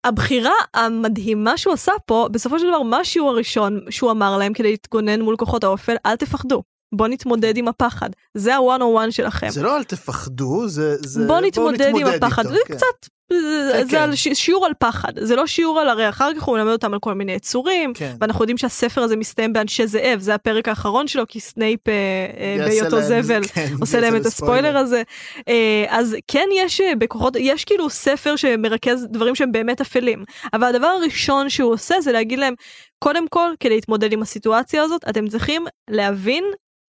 הבחירה 0.03 0.53
המדהימה 0.73 1.57
שהוא 1.57 1.73
עשה 1.73 1.91
פה, 2.05 2.27
בסופו 2.31 2.59
של 2.59 2.67
דבר 2.67 2.81
מה 2.81 2.99
השיעור 2.99 3.29
הראשון 3.29 3.79
שהוא 3.89 4.11
אמר 4.11 4.37
להם 4.37 4.53
כדי 4.53 4.71
להתגונן 4.71 5.21
מול 5.21 5.35
כוחות 5.37 5.63
האופל, 5.63 5.95
אל 6.05 6.15
תפחדו. 6.15 6.63
בוא 6.93 7.07
נתמודד 7.07 7.57
עם 7.57 7.67
הפחד. 7.67 8.09
זה 8.33 8.55
הוואן 8.55 8.81
או 8.81 8.87
וואן 8.87 9.11
שלכם. 9.11 9.49
זה 9.49 9.63
לא 9.63 9.77
אל 9.77 9.83
תפחדו, 9.83 10.67
זה... 10.67 10.95
זה... 10.99 11.27
בוא 11.27 11.39
נתמודד, 11.39 11.91
עם 11.95 12.07
הפחד. 12.07 12.45
איתו, 12.45 12.55
זה 12.55 12.59
כן. 12.67 12.75
קצת 12.75 13.09
זה 13.33 13.83
כן. 13.89 13.97
על 13.97 14.15
ש... 14.15 14.27
שיעור 14.33 14.65
על 14.65 14.71
פחד 14.79 15.13
זה 15.19 15.35
לא 15.35 15.47
שיעור 15.47 15.79
על 15.79 15.89
הרי 15.89 16.09
אחר 16.09 16.31
כך 16.35 16.43
הוא 16.43 16.57
מלמד 16.57 16.71
אותם 16.71 16.93
על 16.93 16.99
כל 16.99 17.13
מיני 17.13 17.31
יצורים 17.31 17.93
כן. 17.93 18.15
ואנחנו 18.21 18.43
יודעים 18.43 18.57
שהספר 18.57 19.01
הזה 19.01 19.15
מסתיים 19.15 19.53
באנשי 19.53 19.87
זאב 19.87 20.19
זה 20.19 20.35
הפרק 20.35 20.67
האחרון 20.67 21.07
שלו 21.07 21.23
כי 21.27 21.39
סנייפ 21.39 21.87
אה, 21.87 21.93
אה 22.37 22.65
בהיותו 22.65 23.01
זבל 23.01 23.41
כן, 23.53 23.73
עושה 23.79 23.99
להם 23.99 24.15
את 24.15 24.25
הספוילר 24.25 24.77
הזה 24.77 25.03
אה, 25.47 25.85
אז 25.89 26.15
כן 26.27 26.47
יש 26.53 26.81
בכוחות 26.97 27.33
יש 27.39 27.65
כאילו 27.65 27.89
ספר 27.89 28.35
שמרכז 28.35 29.07
דברים 29.11 29.35
שהם 29.35 29.51
באמת 29.51 29.81
אפלים 29.81 30.23
אבל 30.53 30.67
הדבר 30.67 30.87
הראשון 30.87 31.49
שהוא 31.49 31.73
עושה 31.73 32.01
זה 32.01 32.11
להגיד 32.11 32.39
להם 32.39 32.53
קודם 32.99 33.27
כל 33.27 33.49
כדי 33.59 33.75
להתמודד 33.75 34.13
עם 34.13 34.21
הסיטואציה 34.21 34.83
הזאת 34.83 35.01
אתם 35.09 35.27
צריכים 35.27 35.65
להבין 35.89 36.43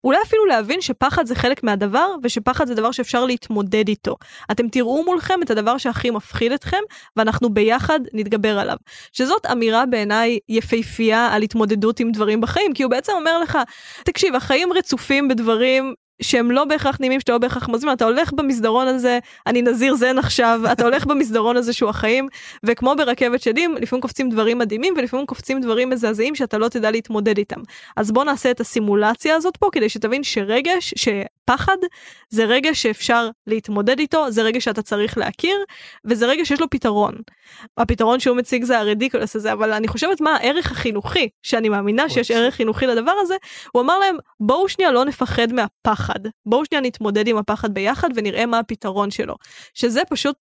אולי 0.04 0.18
אפילו 0.26 0.46
להבין 0.46 0.82
שפחד 0.82 1.26
זה 1.26 1.36
חלק 1.36 1.64
מהדבר 1.64 2.08
ושפחד 2.24 2.68
זה 2.68 2.76
דבר 2.76 2.92
שאפשר 2.92 3.26
להתמודד 3.26 3.88
איתו. 3.88 4.16
אתם 4.52 4.70
תראו 4.70 5.04
מולכם 5.06 5.40
את 5.44 5.52
הדבר 5.52 5.78
שהכי 5.78 6.10
מפחיד 6.10 6.52
אתכם 6.52 6.82
ואנחנו 7.16 7.50
ביחד 7.50 8.00
נתגבר 8.14 8.60
עליו. 8.60 8.78
שזאת 9.12 9.46
אמירה 9.46 9.86
בעיניי 9.86 10.40
יפהפייה 10.50 11.28
על 11.32 11.42
התמודדות 11.42 12.00
עם 12.00 12.12
דברים 12.12 12.42
בחיים 12.42 12.74
כי 12.74 12.84
הוא 12.84 12.92
בעצם 12.92 13.14
אומר 13.16 13.40
לך 13.40 13.58
תקשיב 14.04 14.36
החיים 14.36 14.74
רצופים 14.74 15.28
בדברים 15.28 15.94
שהם 16.22 16.52
לא 16.52 16.66
בהכרח 16.66 16.98
נעימים 17.00 17.20
שאתה 17.20 17.32
לא 17.32 17.38
בהכרח 17.38 17.70
מזמין 17.70 17.94
אתה 17.94 18.06
הולך 18.06 18.34
במסדרון 18.34 18.88
הזה 18.88 19.20
אני 19.48 19.62
נזיר 19.62 19.96
זן 19.96 20.18
עכשיו 20.18 20.62
אתה 20.72 20.84
הולך 20.84 21.06
במסדרון 21.06 21.58
הזה 21.58 21.74
שהוא 21.74 21.90
החיים 21.90 22.28
וכמו 22.64 22.94
ברכבת 22.98 23.42
שדים 23.42 23.76
לפעמים 23.82 24.02
קופצים 24.02 24.30
דברים 24.30 24.58
מדהימים 24.58 24.94
ולפעמים 24.98 25.26
קופצים 25.26 25.62
דברים 25.62 25.90
מזעזעים 25.90 26.36
שאתה 26.36 26.58
לא 26.58 26.68
תדע 26.68 26.92
להתמודד 26.92 27.38
איתם. 27.38 27.60
אז 27.98 28.12
בוא 28.12 28.24
נעשה 28.24 28.52
את 28.52 28.60
הסימולציה 28.60 29.36
הזאת 29.36 29.58
פה 29.58 29.70
כדי 29.72 29.90
שתבין 29.90 30.24
שרגש 30.24 30.94
שפחד 31.44 31.78
זה 32.30 32.46
רגש 32.46 32.82
שאפשר 32.82 33.30
להתמודד 33.48 34.00
איתו 34.00 34.32
זה 34.32 34.42
רגש 34.42 34.64
שאתה 34.66 34.82
צריך 34.82 35.18
להכיר 35.18 35.56
וזה 36.06 36.26
רגש 36.26 36.48
שיש 36.48 36.62
לו 36.62 36.70
פתרון. 36.70 37.16
הפתרון 37.78 38.20
שהוא 38.20 38.38
מציג 38.38 38.64
זה 38.64 38.80
הרדיקולס 38.80 39.36
הזה 39.36 39.54
אבל 39.54 39.74
אני 39.74 39.88
חושבת 39.88 40.22
מה 40.22 40.36
הערך 40.36 40.72
החינוכי 40.72 41.30
שאני 41.44 41.70
מאמינה 41.70 42.10
שיש 42.10 42.32
ערך 42.32 42.56
חינוכי 42.56 42.88
לדבר 42.88 43.14
הזה 43.22 43.36
הוא 43.72 43.82
אמר 43.82 44.00
להם 44.00 44.18
בואו 44.40 44.70
שנייה 44.70 44.92
לא 44.92 45.06
נפחד 45.06 45.54
מהפחד. 45.54 45.80
הפחד. 45.90 46.20
בואו 46.46 46.66
שנייה 46.66 46.82
נתמודד 46.82 47.28
עם 47.28 47.38
הפחד 47.38 47.74
ביחד 47.74 48.10
ונראה 48.16 48.46
מה 48.46 48.60
הפתרון 48.60 49.12
שלו. 49.12 49.36
שזה 49.74 50.02
פשוט 50.10 50.36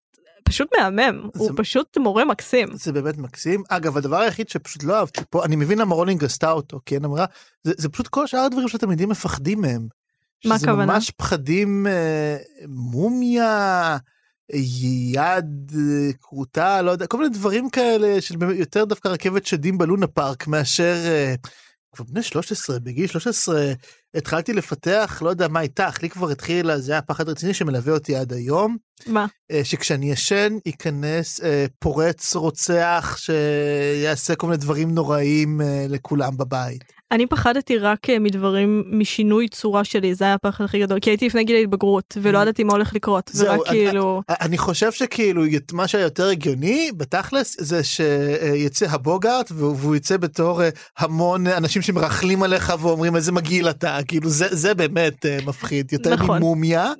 פשוט 0.44 0.68
מהמם, 0.78 1.28
זה, 1.34 1.40
הוא 1.40 1.50
פשוט 1.56 1.98
מורה 1.98 2.24
מקסים. 2.24 2.68
זה 2.72 2.92
באמת 2.92 3.18
מקסים. 3.18 3.62
אגב, 3.68 3.96
הדבר 3.96 4.16
היחיד 4.16 4.48
שפשוט 4.48 4.84
לא 4.84 4.96
אהבתי 4.96 5.20
פה, 5.30 5.44
אני 5.44 5.56
מבין 5.56 5.78
למה 5.78 5.94
רולינג 5.94 6.24
עשתה 6.24 6.52
אותו, 6.52 6.80
כי 6.87 6.94
היא 6.94 7.00
אמרה, 7.04 7.24
זה, 7.64 7.72
זה 7.76 7.88
פשוט 7.88 8.08
כל 8.08 8.26
שאר 8.26 8.40
הדברים 8.40 8.68
שהתלמידים 8.68 9.08
מפחדים 9.08 9.61
מהם. 9.61 9.88
מה 10.44 10.55
הכוונה? 10.55 10.83
שזה 10.83 10.92
ממש 10.92 11.11
פחדים, 11.11 11.87
אה, 11.87 12.37
מומיה, 12.68 13.96
יד 15.12 15.72
אה, 15.74 16.12
כרותה, 16.20 16.83
לא 16.83 16.90
יודע, 16.90 17.07
כל 17.07 17.18
מיני 17.18 17.31
דברים 17.31 17.70
כאלה 17.70 18.20
של 18.20 18.35
יותר 18.55 18.85
דווקא 18.85 19.09
רכבת 19.09 19.46
שדים 19.46 19.79
בלונה 19.79 20.07
פארק 20.07 20.46
מאשר... 20.46 20.96
אה, 21.05 21.35
כבר 21.92 22.05
בני 22.05 22.22
13, 22.22 22.79
בגיל 22.79 23.07
13 23.07 23.72
התחלתי 24.14 24.53
לפתח, 24.53 25.23
לא 25.25 25.31
יודע 25.31 25.49
מה 25.49 25.61
איתך, 25.61 26.03
לי 26.03 26.11
כבר 26.11 26.31
התחיל, 26.31 26.77
זה 26.77 26.92
היה 26.92 27.03
פחד 27.03 27.29
רציני 27.29 27.55
שמלווה 27.55 27.94
אותי 27.94 28.16
עד 28.16 28.33
היום. 28.33 28.77
מה? 29.07 29.27
אה, 29.51 29.64
שכשאני 29.64 30.11
ישן 30.11 30.53
ייכנס 30.66 31.40
אה, 31.40 31.66
פורץ 31.79 32.37
רוצח 32.37 33.16
שיעשה 33.18 34.35
כל 34.35 34.47
מיני 34.47 34.57
דברים 34.57 34.90
נוראים 34.90 35.61
אה, 35.61 35.87
לכולם 35.88 36.37
בבית. 36.37 36.99
אני 37.12 37.27
פחדתי 37.27 37.79
רק 37.79 38.11
מדברים 38.21 38.85
משינוי 38.87 39.49
צורה 39.49 39.85
שלי 39.85 40.14
זה 40.14 40.25
היה 40.25 40.35
הפחד 40.35 40.64
הכי 40.64 40.81
גדול 40.81 41.01
כי 41.01 41.11
הייתי 41.11 41.27
לפני 41.27 41.44
גיל 41.44 41.57
ההתבגרות 41.57 42.16
ולא 42.23 42.38
mm. 42.38 42.42
ידעתי 42.42 42.64
מה 42.64 42.73
הולך 42.73 42.94
לקרות 42.94 43.31
ורק 43.37 43.61
כאילו 43.68 44.23
אני 44.29 44.59
חושב 44.59 44.92
שכאילו 44.92 45.42
מה 45.73 45.88
שיותר 45.88 46.29
הגיוני 46.29 46.90
בתכלס 46.97 47.57
זה 47.61 47.85
שיצא 47.85 48.87
הבוגארט 48.90 49.53
והוא 49.55 49.97
יצא 49.97 50.16
בתור 50.16 50.61
המון 50.99 51.47
אנשים 51.47 51.83
שמרכלים 51.83 52.42
עליך 52.42 52.73
ואומרים 52.81 53.16
איזה 53.16 53.33
מגעיל 53.33 53.71
אתה 53.71 53.99
כאילו 54.09 54.31
זה 54.31 54.47
זה 54.51 54.75
באמת 54.75 55.27
אה, 55.27 55.38
מפחיד 55.47 55.92
יותר 55.92 56.14
נכון. 56.14 56.38
ממומיה. 56.38 56.92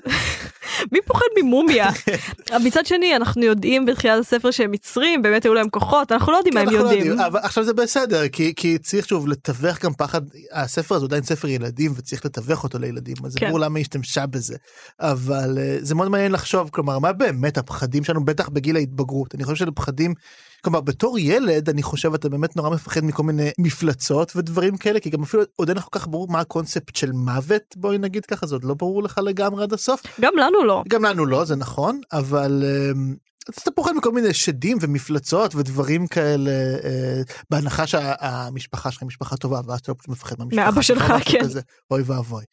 מי 0.93 0.99
פוחד 1.07 1.25
ממומיה? 1.43 1.89
מצד 2.67 2.87
שני 2.87 3.17
אנחנו 3.17 3.43
יודעים 3.43 3.87
בתחילת 3.87 4.21
הספר 4.21 4.51
שהם 4.51 4.71
מצרים 4.71 5.23
באמת 5.23 5.45
היו 5.45 5.55
להם 5.55 5.69
כוחות 5.69 6.13
אנחנו 6.13 6.33
לא 6.33 6.37
יודעים 6.37 6.55
מה 6.55 6.61
הם 6.61 6.71
לא 6.71 6.79
יודעים. 6.79 7.21
אבל 7.21 7.41
עכשיו 7.43 7.65
זה 7.65 7.75
בסדר 7.75 8.29
כי 8.29 8.53
כי 8.57 8.79
צריך 8.79 9.09
שוב 9.09 9.29
לתווך 9.29 9.85
גם 9.85 9.93
פחד 9.93 10.21
הספר 10.53 10.95
הזה 10.95 11.07
עדיין 11.07 11.23
ספר 11.23 11.49
ילדים 11.49 11.93
וצריך 11.97 12.25
לתווך 12.25 12.65
אותו 12.65 12.79
לילדים 12.79 13.17
אז 13.25 13.33
זה 13.33 13.39
כן. 13.39 13.47
ברור 13.47 13.61
למה 13.61 13.79
היא 13.79 13.83
השתמשה 13.83 14.27
בזה 14.27 14.57
אבל 15.01 15.59
אה, 15.59 15.79
זה 15.81 15.95
מאוד 15.95 16.09
מעניין 16.09 16.33
לחשוב 16.33 16.71
כלומר 16.73 16.99
מה 16.99 17.13
באמת 17.13 17.59
הפחדים 17.59 18.05
שלנו 18.05 18.25
בטח 18.25 18.49
בגיל 18.49 18.77
ההתבגרות 18.77 19.35
אני 19.35 19.45
חושב 19.45 19.67
שפחדים 19.67 20.15
כלומר 20.65 20.81
בתור 20.81 21.19
ילד 21.19 21.69
אני 21.69 21.83
חושב 21.83 22.15
אתה 22.15 22.29
באמת 22.29 22.57
נורא 22.57 22.71
מפחד 22.71 23.05
מכל 23.05 23.23
מיני 23.23 23.51
מפלצות 23.59 24.37
ודברים 24.37 24.77
כאלה 24.77 25.01
כי 25.01 25.11
גם 25.11 25.23
אפילו 25.23 25.43
עוד 25.57 25.69
אין 25.69 25.77
לך 25.79 25.85
כל 25.91 25.99
כך 25.99 26.09
ברור 26.09 26.29
מה 26.29 26.41
הקונספט 26.41 26.97
של 26.97 27.13
מוות 27.13 27.77
בואי 27.77 27.99
נגיד 27.99 28.27
ככה 28.27 28.47
זה 28.47 28.55
עוד 28.55 28.65
לא 28.65 28.75
ברור 28.75 29.03
לך 29.03 29.21
לגמרי 29.25 29.63
עד 29.63 29.73
הסוף 29.73 30.03
גם 30.21 30.33
לנו 30.37 30.65
לא. 30.65 30.83
גם 30.89 31.05
לנו 31.05 31.27
לא 31.27 31.45
זה 31.45 31.57
נכון 31.57 32.01
אבל 32.13 32.65
אמ, 32.93 33.15
אז 33.49 33.55
אתה 33.63 33.71
פוחד 33.71 33.93
מכל 33.93 34.13
מיני 34.13 34.35
שדים 34.35 34.79
ומפלצות 34.81 35.55
ודברים 35.55 36.07
כאלה 36.07 36.51
אה, 36.85 37.21
בהנחה 37.51 37.87
שהמשפחה 37.87 38.91
שלך 38.91 39.03
היא 39.03 39.07
משפחה 39.07 39.37
טובה 39.37 39.61
ואז 39.67 39.81
אתה 39.81 39.93
לא 39.93 39.97
פשוט 39.99 40.09
מפחד 40.09 40.39
מהמשפחה 40.39 40.65
מאבא 40.65 40.83
שלך, 40.83 41.13
כן. 41.25 41.41
כזה, 41.45 41.61
אוי 41.91 42.03
ואבוי. 42.07 42.45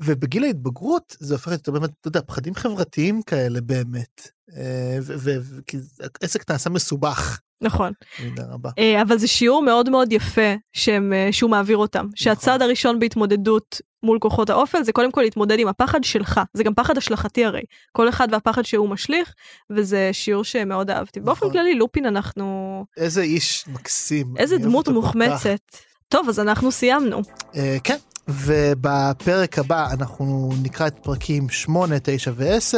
ובגיל 0.00 0.44
ההתבגרות 0.44 1.16
זה 1.20 1.34
הופך 1.34 1.48
להיות 1.48 1.68
באמת 1.68 1.90
אתה 2.00 2.08
יודע 2.08 2.20
פחדים 2.26 2.54
חברתיים 2.54 3.22
כאלה 3.22 3.60
באמת 3.60 4.28
אה, 4.56 4.98
ו- 5.02 5.14
ו- 5.18 5.36
ו- 5.42 5.60
כי 5.66 5.78
העסק 6.22 6.50
נעשה 6.50 6.70
מסובך 6.70 7.40
נכון. 7.60 7.92
במידה 8.20 8.42
רבה. 8.50 8.70
אה, 8.78 9.02
אבל 9.02 9.18
זה 9.18 9.28
שיעור 9.28 9.62
מאוד 9.62 9.90
מאוד 9.90 10.12
יפה 10.12 10.54
שהם, 10.72 11.12
אה, 11.12 11.28
שהוא 11.32 11.50
מעביר 11.50 11.76
אותם. 11.76 12.06
שהצעד 12.14 12.62
הראשון 12.62 12.98
בהתמודדות 12.98 13.80
מול 14.02 14.18
כוחות 14.18 14.50
האופל 14.50 14.82
זה 14.82 14.92
קודם 14.92 15.12
כל 15.12 15.22
להתמודד 15.22 15.58
עם 15.58 15.68
הפחד 15.68 16.04
שלך. 16.04 16.40
זה 16.54 16.64
גם 16.64 16.74
פחד 16.74 16.98
השלכתי 16.98 17.44
הרי. 17.44 17.62
כל 17.92 18.08
אחד 18.08 18.28
והפחד 18.32 18.62
שהוא 18.62 18.88
משליך, 18.88 19.34
וזה 19.70 20.10
שיעור 20.12 20.44
שמאוד 20.44 20.90
אהבתי. 20.90 21.20
באופן 21.20 21.46
נכון. 21.46 21.52
כללי 21.52 21.74
לופין 21.74 22.06
אנחנו... 22.06 22.84
איזה 22.96 23.22
איש 23.22 23.64
מקסים. 23.68 24.34
איזה 24.36 24.58
דמות. 24.58 24.88
מוחמצת. 24.88 25.60
טוב, 26.08 26.28
אז 26.28 26.40
אנחנו 26.40 26.72
סיימנו. 26.72 27.22
אה, 27.56 27.76
כן, 27.84 27.96
ובפרק 28.28 29.58
הבא 29.58 29.88
אנחנו 29.92 30.52
נקרא 30.62 30.86
את 30.86 30.94
פרקים 31.02 31.48
8, 31.48 31.96
9 32.02 32.32
ו-10, 32.36 32.76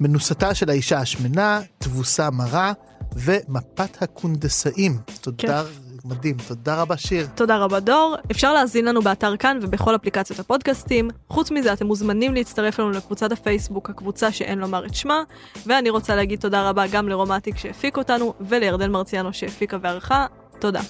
מנוסתה 0.00 0.54
של 0.54 0.70
האישה 0.70 0.98
השמנה, 0.98 1.60
תבוסה 1.78 2.30
מרה 2.30 2.72
ומפת 3.16 4.02
הקונדסאים. 4.02 4.98
תודה, 5.20 5.62
מדהים, 6.04 6.36
תודה 6.48 6.82
רבה 6.82 6.96
שיר. 6.96 7.26
תודה 7.34 7.56
רבה 7.56 7.80
דור. 7.80 8.16
אפשר 8.30 8.52
להזין 8.52 8.84
לנו 8.84 9.02
באתר 9.02 9.36
כאן 9.36 9.58
ובכל 9.62 9.96
אפליקציות 9.96 10.38
הפודקאסטים. 10.38 11.10
חוץ 11.28 11.50
מזה 11.50 11.72
אתם 11.72 11.86
מוזמנים 11.86 12.34
להצטרף 12.34 12.78
לנו 12.80 12.90
לקבוצת 12.90 13.32
הפייסבוק, 13.32 13.90
הקבוצה 13.90 14.32
שאין 14.32 14.58
לומר 14.58 14.86
את 14.86 14.94
שמה. 14.94 15.22
ואני 15.66 15.90
רוצה 15.90 16.16
להגיד 16.16 16.40
תודה 16.40 16.68
רבה 16.68 16.86
גם 16.86 17.08
לרומטיק 17.08 17.56
שהפיק 17.56 17.96
אותנו 17.96 18.34
ולירדן 18.40 18.90
מרציאנו 18.90 19.32
שהפיקה 19.32 19.76
וערכה. 19.82 20.26
תודה. 20.58 20.80